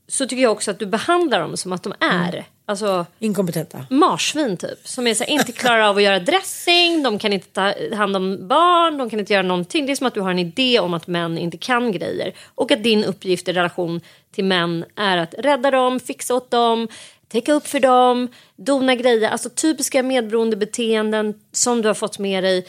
[0.07, 3.85] så tycker jag också att du behandlar dem som att de är alltså, Inkompetenta.
[3.89, 4.87] marsvin typ.
[4.87, 8.15] Som är så här, inte klarar av att göra dressing, de kan inte ta hand
[8.15, 9.85] om barn, de kan inte göra någonting.
[9.85, 12.33] Det är som att du har en idé om att män inte kan grejer.
[12.55, 14.01] Och att din uppgift i relation
[14.31, 16.87] till män är att rädda dem, fixa åt dem,
[17.27, 19.29] täcka upp för dem, dona grejer.
[19.29, 22.65] Alltså typiska medberoende beteenden som du har fått med dig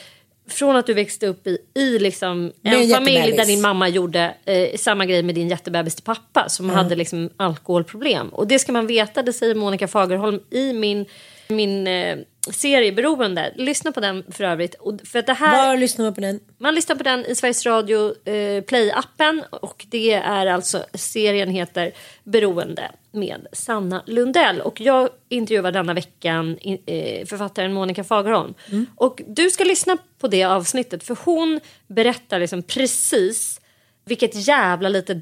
[0.48, 4.76] från att du växte upp i, i liksom en familj där din mamma gjorde eh,
[4.76, 8.28] samma grej med din jättebebis till pappa som hade liksom alkoholproblem.
[8.28, 11.06] Och det ska man veta, det säger Monica Fagerholm i min,
[11.48, 12.18] min eh,
[12.50, 13.52] serie Beroende.
[13.56, 14.74] Lyssna på den för övrigt.
[14.74, 16.40] Och för att det här, Var lyssnar man på den?
[16.58, 21.92] man lyssnar på den i Sveriges Radio eh, Play-appen och det är alltså, serien heter
[22.24, 24.60] Beroende med Sanna Lundell.
[24.60, 28.54] Och jag intervjuar denna veckan eh, författaren Monica Fagerholm.
[28.96, 33.60] Och du ska lyssna på det avsnittet för hon berättar liksom precis
[34.04, 35.18] vilket jävla litet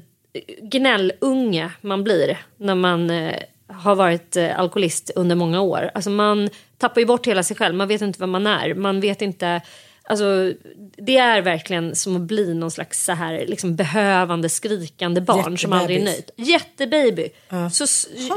[0.61, 3.35] gnällunge man blir när man eh,
[3.67, 5.91] har varit eh, alkoholist under många år.
[5.93, 8.73] Alltså man tappar ju bort hela sig själv, man vet inte vem man är.
[8.73, 9.61] Man vet inte...
[10.05, 10.53] Alltså,
[10.97, 15.73] det är verkligen som att bli någon slags så här, liksom behövande, skrikande barn som
[15.73, 16.07] aldrig är.
[16.35, 16.45] Jättebebis.
[16.49, 17.29] Jättebaby.
[17.71, 17.87] Så,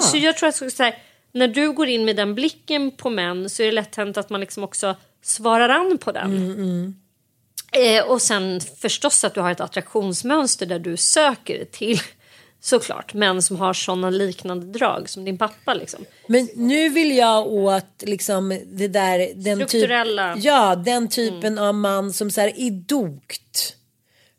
[0.01, 0.95] så jag tror att så här,
[1.33, 4.31] när du går in med den blicken på män så är det lätt hänt att
[4.31, 6.33] man liksom också svarar an på den.
[7.73, 12.01] Eh, och sen förstås att du har ett attraktionsmönster där du söker till
[12.67, 15.75] såklart män som har sådana liknande drag som din pappa.
[15.75, 16.05] Liksom.
[16.27, 19.33] Men nu vill jag åt liksom det där.
[19.35, 20.35] Den Strukturella.
[20.35, 23.77] Typ, ja, den typen av man som så här idogt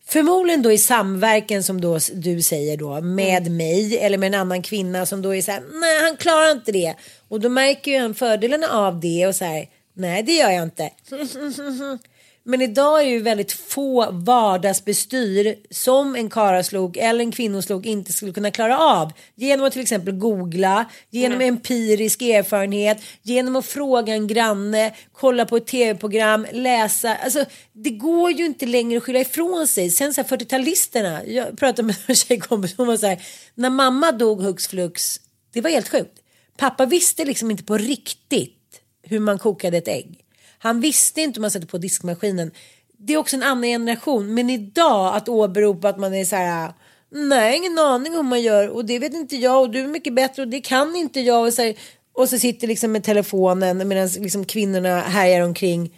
[0.09, 4.61] Förmodligen då i samverkan som då du säger då med mig eller med en annan
[4.61, 6.95] kvinna som då är så här, nej han klarar inte det.
[7.27, 10.63] Och då märker ju han fördelarna av det och så här, nej det gör jag
[10.63, 10.89] inte.
[12.49, 18.13] Men idag är det ju väldigt få vardagsbestyr som en karaslok eller en kvinnoslok inte
[18.13, 19.11] skulle kunna klara av.
[19.35, 21.47] Genom att till exempel googla, genom Mm.
[21.55, 27.15] empirisk erfarenhet, genom att fråga en granne, kolla på ett tv-program, läsa.
[27.15, 29.89] Alltså det går ju inte längre att skylla ifrån sig.
[29.89, 33.21] Sen så här 40-talisterna, jag pratade med en tjejkompis, hon var så här,
[33.55, 35.19] när mamma dog hux flux,
[35.53, 36.19] det var helt sjukt.
[36.57, 40.23] Pappa visste liksom inte på riktigt hur man kokade ett ägg.
[40.57, 42.51] Han visste inte hur man sätter på diskmaskinen.
[42.97, 44.33] Det är också en annan generation.
[44.33, 46.73] Men idag att åberopa att man är så här.
[47.09, 50.13] Nej, ingen aning om man gör och det vet inte jag och du är mycket
[50.13, 51.45] bättre och det kan inte jag.
[51.45, 51.75] Och så, här,
[52.13, 55.95] och så sitter liksom med telefonen medan liksom kvinnorna härjar omkring.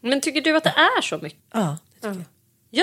[0.00, 1.38] Men tycker du att det är så mycket?
[1.52, 1.78] Ja.
[2.02, 2.24] Jag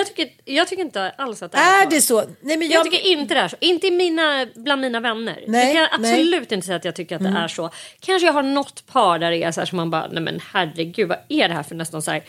[0.06, 1.90] tycker, jag tycker inte alls att det är, Är så.
[1.90, 2.24] det så?
[2.40, 3.56] Nej, men Jag jag, tycker inte det är så.
[3.60, 5.44] Inte i mina, bland mina vänner.
[5.46, 6.10] Nej, det kan jag nej.
[6.10, 6.20] Mm.
[6.20, 7.70] absolut inte säga att jag tycker att det är så.
[8.00, 10.40] Kanske jag har något par där det är så här som man bara, nej men
[10.52, 12.22] herregud vad är det här för nästan så här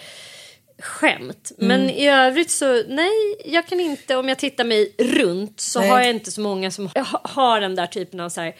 [0.80, 1.51] skämt.
[1.57, 1.95] Men Mm.
[1.95, 5.89] i övrigt så nej, jag kan inte, om jag tittar mig runt så Nej.
[5.89, 8.55] har jag inte så många som ha- har den där typen av så här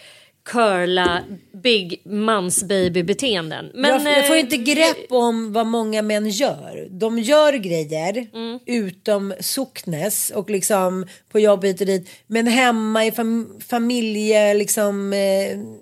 [0.46, 1.24] curla
[1.64, 3.72] big mansbaby beteenden.
[3.74, 6.88] Men, jag, jag får eh, inte grepp om vad många män gör.
[6.92, 8.60] De gör grejer Mm.
[8.66, 12.10] utom socknes och liksom på jobb hit och dit.
[12.28, 15.20] Men hemma i fam familje, liksom, eh,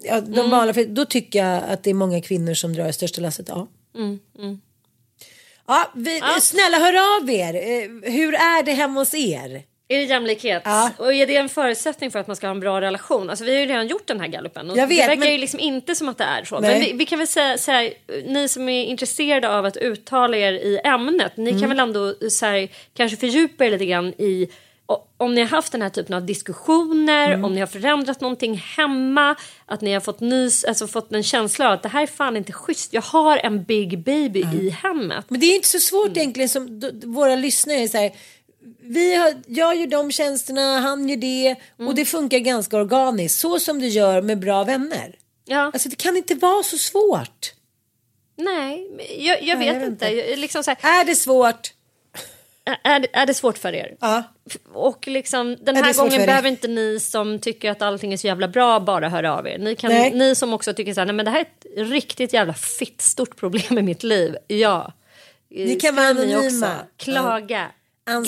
[0.03, 0.49] ja, de Mm.
[0.49, 3.45] vanliga, då tycker jag att det är många kvinnor som drar det största lasset.
[3.49, 3.67] Ja.
[3.95, 4.19] Mm,
[5.67, 7.53] Ja, vi, Snälla hör av er.
[7.55, 9.63] Eh, hur är det hemma hos er?
[9.93, 10.61] Är det jämlikhet?
[10.65, 10.91] Ja.
[10.97, 13.29] Och är det en förutsättning för att man ska ha en bra relation?
[13.29, 15.31] Alltså vi har ju redan gjort den här gallupen och Jag vet, det verkar men-
[15.31, 16.59] ju liksom inte som att det är så.
[16.59, 16.71] Nej.
[16.71, 17.93] Men vi, vi kan väl säga så här,
[18.27, 21.61] ni som är intresserade av att uttala er i ämnet, ni Mm.
[21.61, 24.47] kan väl ändå så här, kanske fördjupa er lite grann i
[25.17, 27.45] om ni har haft den här typen av diskussioner, Mm.
[27.45, 29.35] om ni har förändrat någonting hemma,
[29.65, 32.37] att ni har fått nys, alltså fått en känsla av att det här är fan
[32.37, 32.93] inte schysst.
[32.93, 35.25] Jag har en big baby i hemmet.
[35.27, 38.11] Men det är inte så svårt egentligen som våra lyssnare här.
[38.81, 41.55] Vi har, jag gör de tjänsterna, han gör det
[41.87, 43.39] och det funkar ganska organiskt.
[43.39, 45.15] Så som du gör med bra vänner.
[45.45, 45.71] Ja.
[45.73, 47.53] Alltså det kan inte vara så svårt.
[48.37, 48.87] Nej,
[49.19, 50.05] jag, jag Nej, vet jag inte.
[50.07, 50.35] inte.
[50.35, 51.73] Liksom här, Är det svårt?
[52.83, 53.95] är, det- är det svårt för er?
[53.99, 54.23] Ja.
[54.73, 58.27] Och liksom, den Ja, här gången behöver inte ni som tycker att allting är så
[58.27, 59.57] jävla bra bara höra av er.
[59.57, 60.11] Ni, kan, Nej.
[60.13, 63.01] ni som också tycker så här, nej men det här är ett riktigt jävla fitt
[63.01, 64.35] stort problem i mitt liv.
[64.47, 64.93] Ja.
[65.49, 66.75] Ni kan vara anonyma.
[66.97, 67.71] Klaga.
[68.05, 68.25] Ann.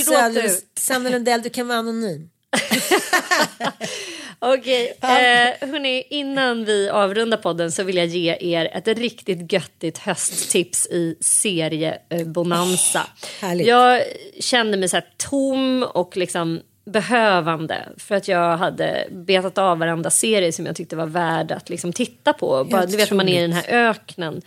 [0.80, 2.30] Sanna Lundell, du kan vara anonym.
[4.40, 9.98] Okej, eh, hörni, innan vi avrundar podden så vill jag ge er ett riktigt göttigt
[9.98, 13.08] hösttips i seriebonanza.
[13.42, 13.68] härligt.
[13.68, 14.02] jag
[14.40, 20.52] kände mig så tom och liksom behövande för att jag hade betat av varenda serie
[20.52, 22.64] som jag tyckte var värd att liksom titta på.
[22.64, 24.42] Bara, du vet när man är i den här öknen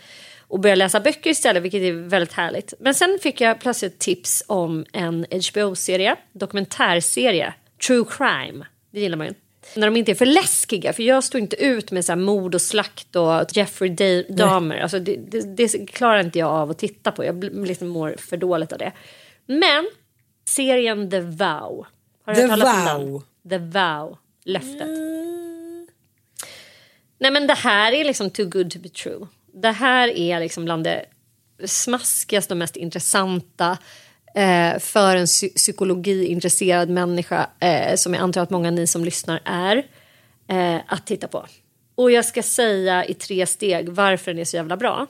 [0.49, 2.73] och börjar läsa böcker istället, vilket är väldigt härligt.
[2.79, 7.53] Men sen fick jag plötsligt tips om en HBO-serie, dokumentärserie,
[7.87, 8.65] True Crime.
[8.91, 9.33] Det gillar man ju.
[9.75, 12.55] När de inte är för läskiga, för jag står inte ut med så här mord
[12.55, 14.79] och slakt och Jeffrey Da- Dahmer.
[14.79, 17.25] Alltså det, det, det klarar inte jag av att titta på.
[17.25, 18.91] Jag blir- liksom mår för dåligt av det.
[19.45, 19.89] Men
[20.45, 21.85] serien The Vow.
[22.25, 23.23] Har du The hört talas om Vow.
[23.43, 23.71] den?
[23.71, 24.17] The Vow.
[24.45, 24.87] Löftet.
[27.19, 29.27] Nej men det här är liksom too good to be true.
[29.53, 31.05] Det här är liksom bland det
[31.65, 33.77] smaskigaste och mest intressanta
[34.35, 39.41] eh, för en psy- psykologiintresserad människa eh, som jag antar att många ni som lyssnar
[39.45, 39.77] är
[40.47, 41.45] eh, att titta på.
[41.95, 45.07] Och jag ska säga i tre steg varför den är så jävla bra.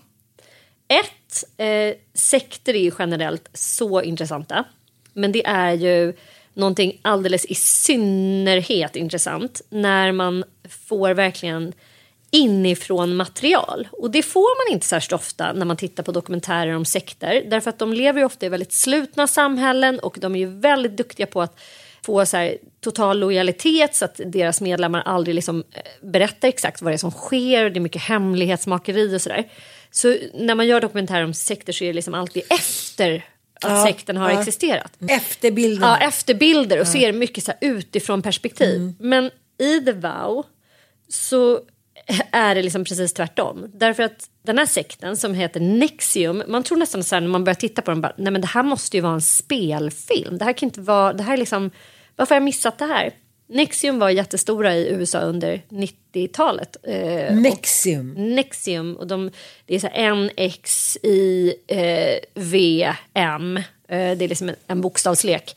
[0.88, 4.66] Ett, eh, sekter är ju generellt så intressanta.
[5.14, 6.14] Men det är ju
[6.54, 11.74] någonting alldeles i synnerhet intressant när man får verkligen
[12.32, 13.88] inifrån material.
[13.92, 17.44] Och det får man inte särskilt ofta när man tittar på dokumentärer om sekter.
[17.50, 20.98] Därför att de lever ju ofta i väldigt slutna samhällen och de är ju väldigt
[20.98, 21.60] duktiga på att
[22.06, 26.92] få så här, total lojalitet så att deras medlemmar aldrig liksom, eh, berättar exakt vad
[26.92, 27.70] det är som sker.
[27.70, 29.52] Det är mycket hemlighetsmakeri och sådär.
[29.92, 33.26] Så när man gör dokumentärer om sekter så är det liksom alltid efter
[33.62, 34.40] att Ja, sekten har ja.
[34.40, 34.92] existerat.
[35.10, 35.90] Efterbilden.
[35.90, 38.94] Ja, efterbilder och ser mycket så utifrån perspektiv.
[39.00, 40.46] Men i The Vow
[41.08, 41.60] så
[42.32, 43.72] är det liksom precis tvärtom.
[43.74, 47.44] Därför att den här sekten som heter Nexium, man tror nästan så här när man
[47.44, 50.38] börjar titta på den, bara, nej men det här måste ju vara en spelfilm.
[50.38, 51.72] Det här kan inte vara, det här är liksom,
[52.16, 53.14] varför har jag missat det här?
[53.48, 56.78] Nexium var jättestora i USA under 90-talet.
[56.84, 58.14] Eh, Nexium.
[58.36, 59.32] Nexium och de,
[59.66, 63.58] det är så här NX i eh, VM.
[63.88, 65.56] Eh, det är liksom en, en bokstavslek.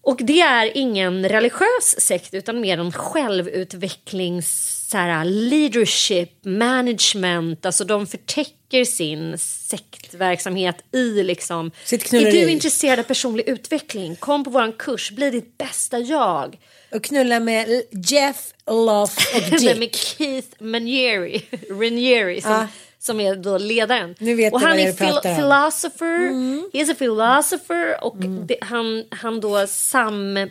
[0.00, 7.84] Och det är ingen religiös sekt utan mer en självutvecklings så här, leadership, management, alltså
[7.84, 11.70] de förtäcker sin sektverksamhet i liksom...
[11.84, 14.16] Sitt är du intresserad av personlig utveckling?
[14.16, 16.58] Kom på våran kurs, bli ditt bästa jag.
[16.94, 18.36] Och knulla med Jeff,
[18.66, 19.78] Love och Dick.
[19.78, 22.66] med Keith Raniere, Raniere som, Ja.
[22.98, 24.14] som är då ledaren.
[24.18, 25.36] Nu vet och han är om.
[25.36, 26.70] philosopher, Mm.
[26.72, 30.48] he is a philosopher och det, han, han då sam, eh,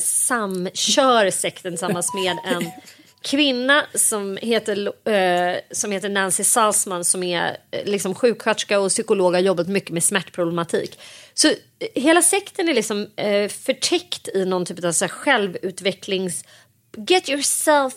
[0.00, 2.66] samkör sekten tillsammans med en
[3.24, 9.26] kvinna som heter, eh, som heter Nancy Salzman som är eh, liksom sjuksköterska och psykolog
[9.26, 10.98] och har jobbat mycket med smärtproblematik.
[11.34, 11.54] Så eh,
[11.94, 16.44] hela sekten är liksom eh, förtäckt i någon typ av så här självutvecklings...
[17.08, 17.94] Get yourself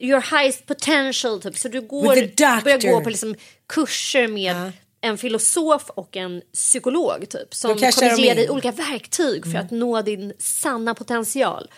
[0.00, 1.40] your highest potential.
[1.40, 1.58] Typ.
[1.58, 3.34] Så du går, börjar gå på liksom
[3.68, 9.58] kurser med en filosof och en psykolog typ, som kommer ge dig olika verktyg för
[9.58, 11.68] att nå din sanna potential.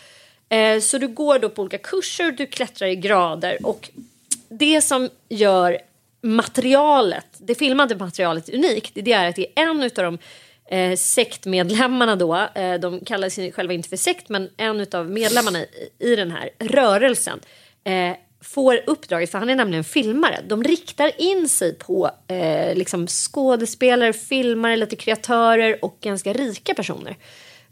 [0.49, 3.91] Eh, så du går då på olika kurser, du klättrar i grader och
[4.49, 5.79] det som gör
[6.23, 10.19] materialet, det filmade materialet unikt, det är att det är en av de
[10.77, 15.61] eh, sektmedlemmarna då, eh, de kallar sig själva inte för sekt, men en av medlemmarna
[15.61, 17.41] i, i den här rörelsen
[17.85, 23.07] eh, får uppdraget, för han är nämligen filmare, de riktar in sig på eh, liksom
[23.07, 27.17] skådespelare, filmare, lite kreatörer och ganska rika personer.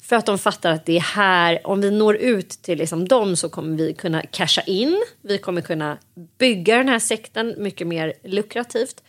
[0.05, 3.37] För att de fattar att det är här, om vi når ut till liksom dem
[3.37, 5.03] så kommer vi kunna casha in.
[5.23, 5.99] Vi kommer kunna
[6.39, 9.03] bygga den här sekten mycket mer lukrativt.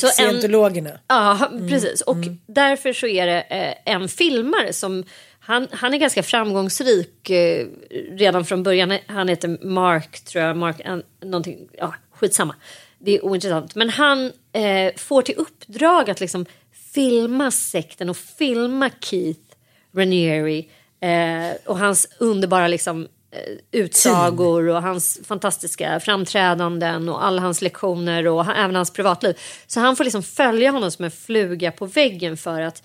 [0.00, 0.90] Scientologerna.
[1.08, 2.00] Ja, precis.
[2.00, 2.16] Och
[2.46, 5.04] därför så är det eh, en filmare som
[5.40, 7.66] han, han är ganska framgångsrik eh,
[8.10, 8.98] redan från början.
[9.06, 10.56] Han heter Mark, tror jag.
[10.56, 12.54] Mark, en, någonting, ja, skitsamma.
[12.98, 13.74] Det är ointressant.
[13.74, 16.46] Men han eh, får till uppdrag att liksom
[16.94, 19.49] filma sekten och filma Keith
[19.96, 20.64] Raniere
[21.00, 28.26] eh, och hans underbara liksom, eh, utsagor och hans fantastiska framträdanden och alla hans lektioner
[28.26, 29.38] och även hans privatliv.
[29.66, 32.82] Så han får liksom följa honom som en fluga på väggen för att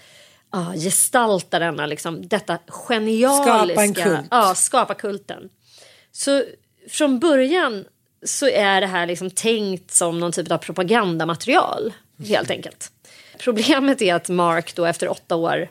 [0.49, 3.43] ah, gestalta denna, liksom, detta genialiska...
[3.43, 4.27] Skapa en kult.
[4.31, 5.49] Ja, skapa kulten.
[6.11, 6.43] Så
[6.89, 7.85] från början
[8.25, 11.93] så är det här liksom tänkt som någon typ av propagandamaterial,
[12.27, 12.91] helt enkelt.
[13.39, 15.67] Problemet är att Mark då efter åtta år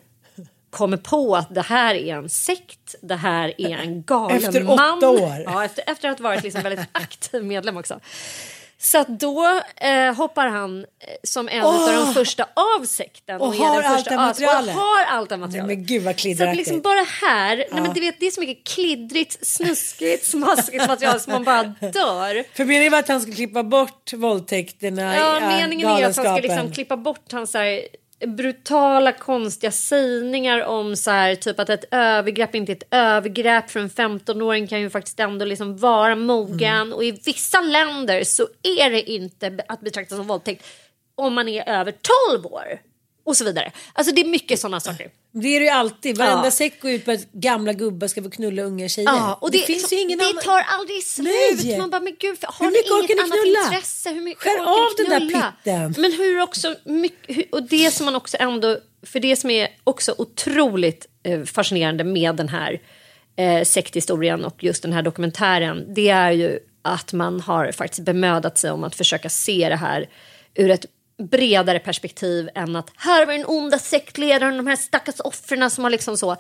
[0.75, 4.99] kommer på att det här är en sekt, det här är en galen Efter man.
[4.99, 5.43] åtta år?
[5.45, 8.01] Ja, efter, efter att ha varit liksom väldigt aktiv medlem också.
[8.79, 10.85] Så att då eh, hoppar han eh,
[11.23, 13.41] som en av de första av sekten.
[13.41, 14.77] Och är har allt det materialet.
[14.77, 15.77] Och har allt det Nej, materialet.
[15.77, 18.41] men gud vad Så att liksom bara här, nej men du vet det är så
[18.41, 22.45] mycket kliddrigt, snuskigt, smaskigt material som man bara dör.
[22.57, 25.17] För meningen var att han skulle klippa bort våldtäkterna.
[25.17, 27.83] Ja, äh, meningen är att han ska liksom klippa bort hans så här
[28.27, 33.81] brutala konstiga sägningar om så här, typ att ett övergrepp inte är ett övergrepp för
[33.81, 36.93] en 15-åring kan ju faktiskt ändå liksom vara mogen Mm.
[36.93, 40.65] och i vissa länder så är det inte att betrakta som våldtäkt
[41.15, 41.95] om man är över
[42.31, 42.79] 12 år
[43.25, 43.73] och så vidare.
[43.93, 45.11] Alltså det är mycket sådana saker.
[45.33, 46.19] Det är det ju alltid.
[46.19, 46.51] Varenda Ja.
[46.51, 49.09] sekt går ut på att gamla gubbar ska få knulla unga tjejer.
[49.09, 50.43] Ja, och det, finns så, ju ingen det annan...
[50.43, 51.61] tar aldrig slut.
[51.65, 51.79] Nej.
[51.79, 53.59] Man bara, men gud, har Hur ni mycket inget ni annat knulla?
[53.75, 54.11] intresse?
[54.11, 55.95] Hur mycket Skär av den där pitten.
[56.03, 60.15] Men hur också mycket, och det som man också ändå, för det som är också
[60.19, 62.81] otroligt eh, fascinerande med den här
[63.37, 68.59] eh, sekthistorien och just den här dokumentären, det är ju att man har faktiskt bemödat
[68.59, 70.09] sig om att försöka se det här
[70.55, 70.85] ur ett
[71.19, 75.91] bredare perspektiv än att här var den onda sektledaren, de här stackars offren som har
[75.91, 76.37] liksom så.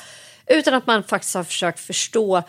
[0.47, 2.43] Utan att man faktiskt har försökt förstå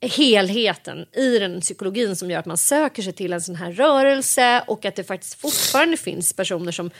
[0.00, 4.64] helheten i den psykologin som gör att man söker sig till en sån här rörelse
[4.66, 6.90] och att det faktiskt fortfarande finns personer som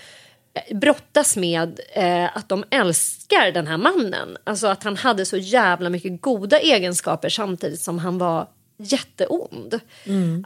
[0.54, 4.36] eh, brottas med eh, att de älskar den här mannen.
[4.44, 8.48] Alltså att han hade så jävla mycket goda egenskaper samtidigt som han var
[8.78, 9.80] jätteond.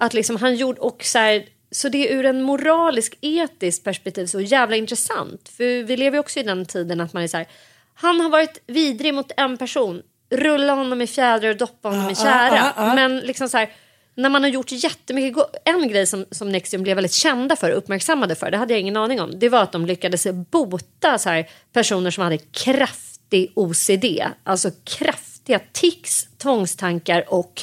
[0.00, 1.44] Att liksom han gjorde och så här,
[1.75, 5.49] så det är ur en moralisk etisk perspektiv så jävla intressant.
[5.49, 7.47] För vi lever ju också i den tiden att man är så här,
[7.95, 12.14] han har varit vidrig mot en person, rulla honom i fjädrar och doppa honom i
[12.14, 12.57] tjära.
[12.57, 12.95] ja, ja.
[12.95, 13.72] Men liksom så här,
[14.14, 18.35] när man har gjort jättemycket, en grej som, som Nexium blev väldigt kända för, uppmärksammade
[18.35, 21.49] för, det hade jag ingen aning om, det var att de lyckades bota så här,
[21.72, 24.05] personer som hade kraftig OCD,
[24.45, 27.62] alltså kraftiga tics, tvångstankar och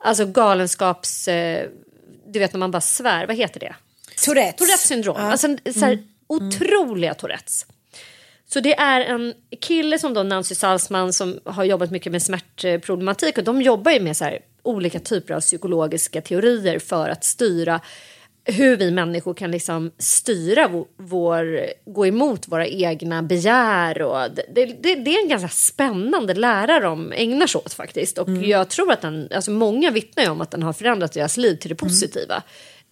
[0.00, 1.28] alltså galenskaps...
[1.28, 1.68] Eh,
[2.32, 3.74] du vet när man bara svär, vad heter det?
[4.24, 4.56] Tourettes.
[4.56, 5.16] Tourettes syndrom.
[5.16, 7.66] Alltså så här, otroliga Tourettes.
[8.48, 13.38] Så det är en kille som då Nancy Salzman som har jobbat mycket med smärtproblematik
[13.38, 17.80] och de jobbar ju med så här olika typer av psykologiska teorier för att styra
[18.44, 24.02] hur vi människor kan liksom styra vår, vår gå emot våra egna begär.
[24.02, 28.18] Och det, det, det, är en ganska spännande lära de ägnar sig åt faktiskt.
[28.18, 28.44] Och mm.
[28.44, 31.56] jag tror att den, alltså många vittnar ju om att den har förändrat deras liv
[31.56, 32.34] till det positiva.
[32.34, 32.44] Mm.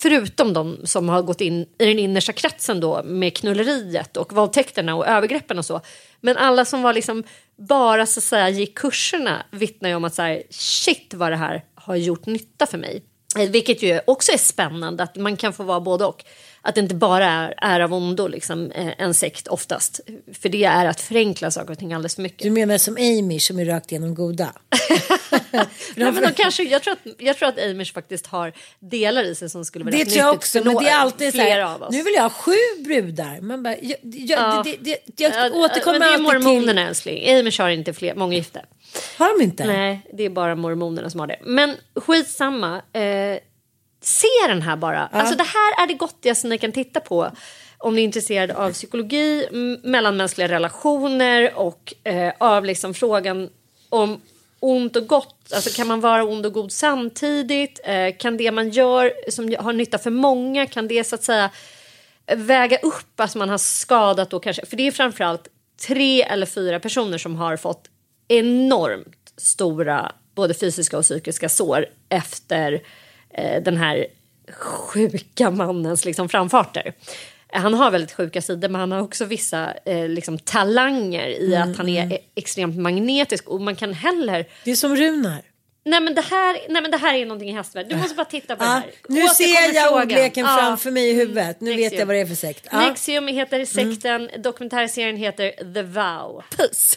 [0.02, 4.94] Förutom de som har gått in i den innersta kretsen då med knulleriet och våldtäkterna
[4.94, 5.80] och övergreppen och så.
[6.20, 7.24] Men alla som var liksom
[7.56, 11.36] bara så att säga gick kurserna vittnar ju om att så här, shit vad det
[11.36, 13.02] här har gjort nytta för mig.
[13.38, 16.24] Eh, vilket ju också är spännande att man kan få vara både och.
[16.62, 20.00] Att det inte bara är, är av ondo, liksom, eh, en sekt oftast.
[20.40, 22.42] För det är att förenkla saker och ting alldeles för mycket.
[22.42, 24.52] Du menar som Amish som är rakt igenom goda?
[25.50, 29.34] Nej, men de kanske, jag, tror att, jag tror att Amish faktiskt har delar i
[29.34, 32.02] sig som skulle vara Det tror jag också, men det är alltid så här, nu
[32.02, 32.52] vill jag ha sju
[32.84, 33.40] brudar.
[33.40, 34.62] Man bara, jag, jag, Ja.
[34.64, 36.22] det, det, det, jag Ja, återkommer men det är till...
[36.22, 37.38] mormonerna älskling.
[37.38, 38.64] Amish har inte fler, många gifte.
[39.18, 39.64] Har de inte?
[39.64, 41.38] Nej, det är bara mormonerna som har det.
[41.42, 42.82] Men skitsamma.
[42.92, 43.38] Eh,
[44.00, 45.06] se den här bara.
[45.06, 47.30] Alltså det här är det gottigaste ni kan titta på.
[47.78, 49.48] Om ni är intresserade av psykologi,
[49.82, 53.48] mellanmänskliga relationer och eh, av liksom frågan
[53.88, 54.20] om
[54.60, 55.52] ont och gott.
[55.54, 57.80] Alltså kan man vara ond och god samtidigt?
[57.84, 61.50] Eh, kan det man gör som har nytta för många, kan det så att säga
[62.26, 64.66] väga upp att man har skadat då kanske?
[64.66, 65.48] För det är framförallt
[65.86, 67.88] tre eller fyra personer som har fått
[68.38, 72.82] enormt stora både fysiska och psykiska sår efter
[73.34, 74.06] eh, den här
[74.52, 76.92] sjuka mannens liksom, framfarter.
[77.52, 81.76] Han har väldigt sjuka sidor men han har också vissa eh, liksom, talanger i att
[81.76, 85.42] han är e- extremt magnetisk och man kan heller Det är som Runar.
[85.84, 87.90] Nej men det här, nej, men det här är någonting i hästvärlden.
[87.92, 88.90] Du måste bara titta på det Ja, här.
[89.08, 90.02] nu ser jag frågan.
[90.02, 90.56] ordleken Ja.
[90.60, 91.60] framför mig i huvudet.
[91.60, 91.98] Nu vet Nexium.
[91.98, 92.66] jag vad det är för sekt.
[92.72, 92.80] Ja.
[92.88, 96.42] Nexium heter sekten, dokumentärserien heter The Vow.
[96.56, 96.96] Puss!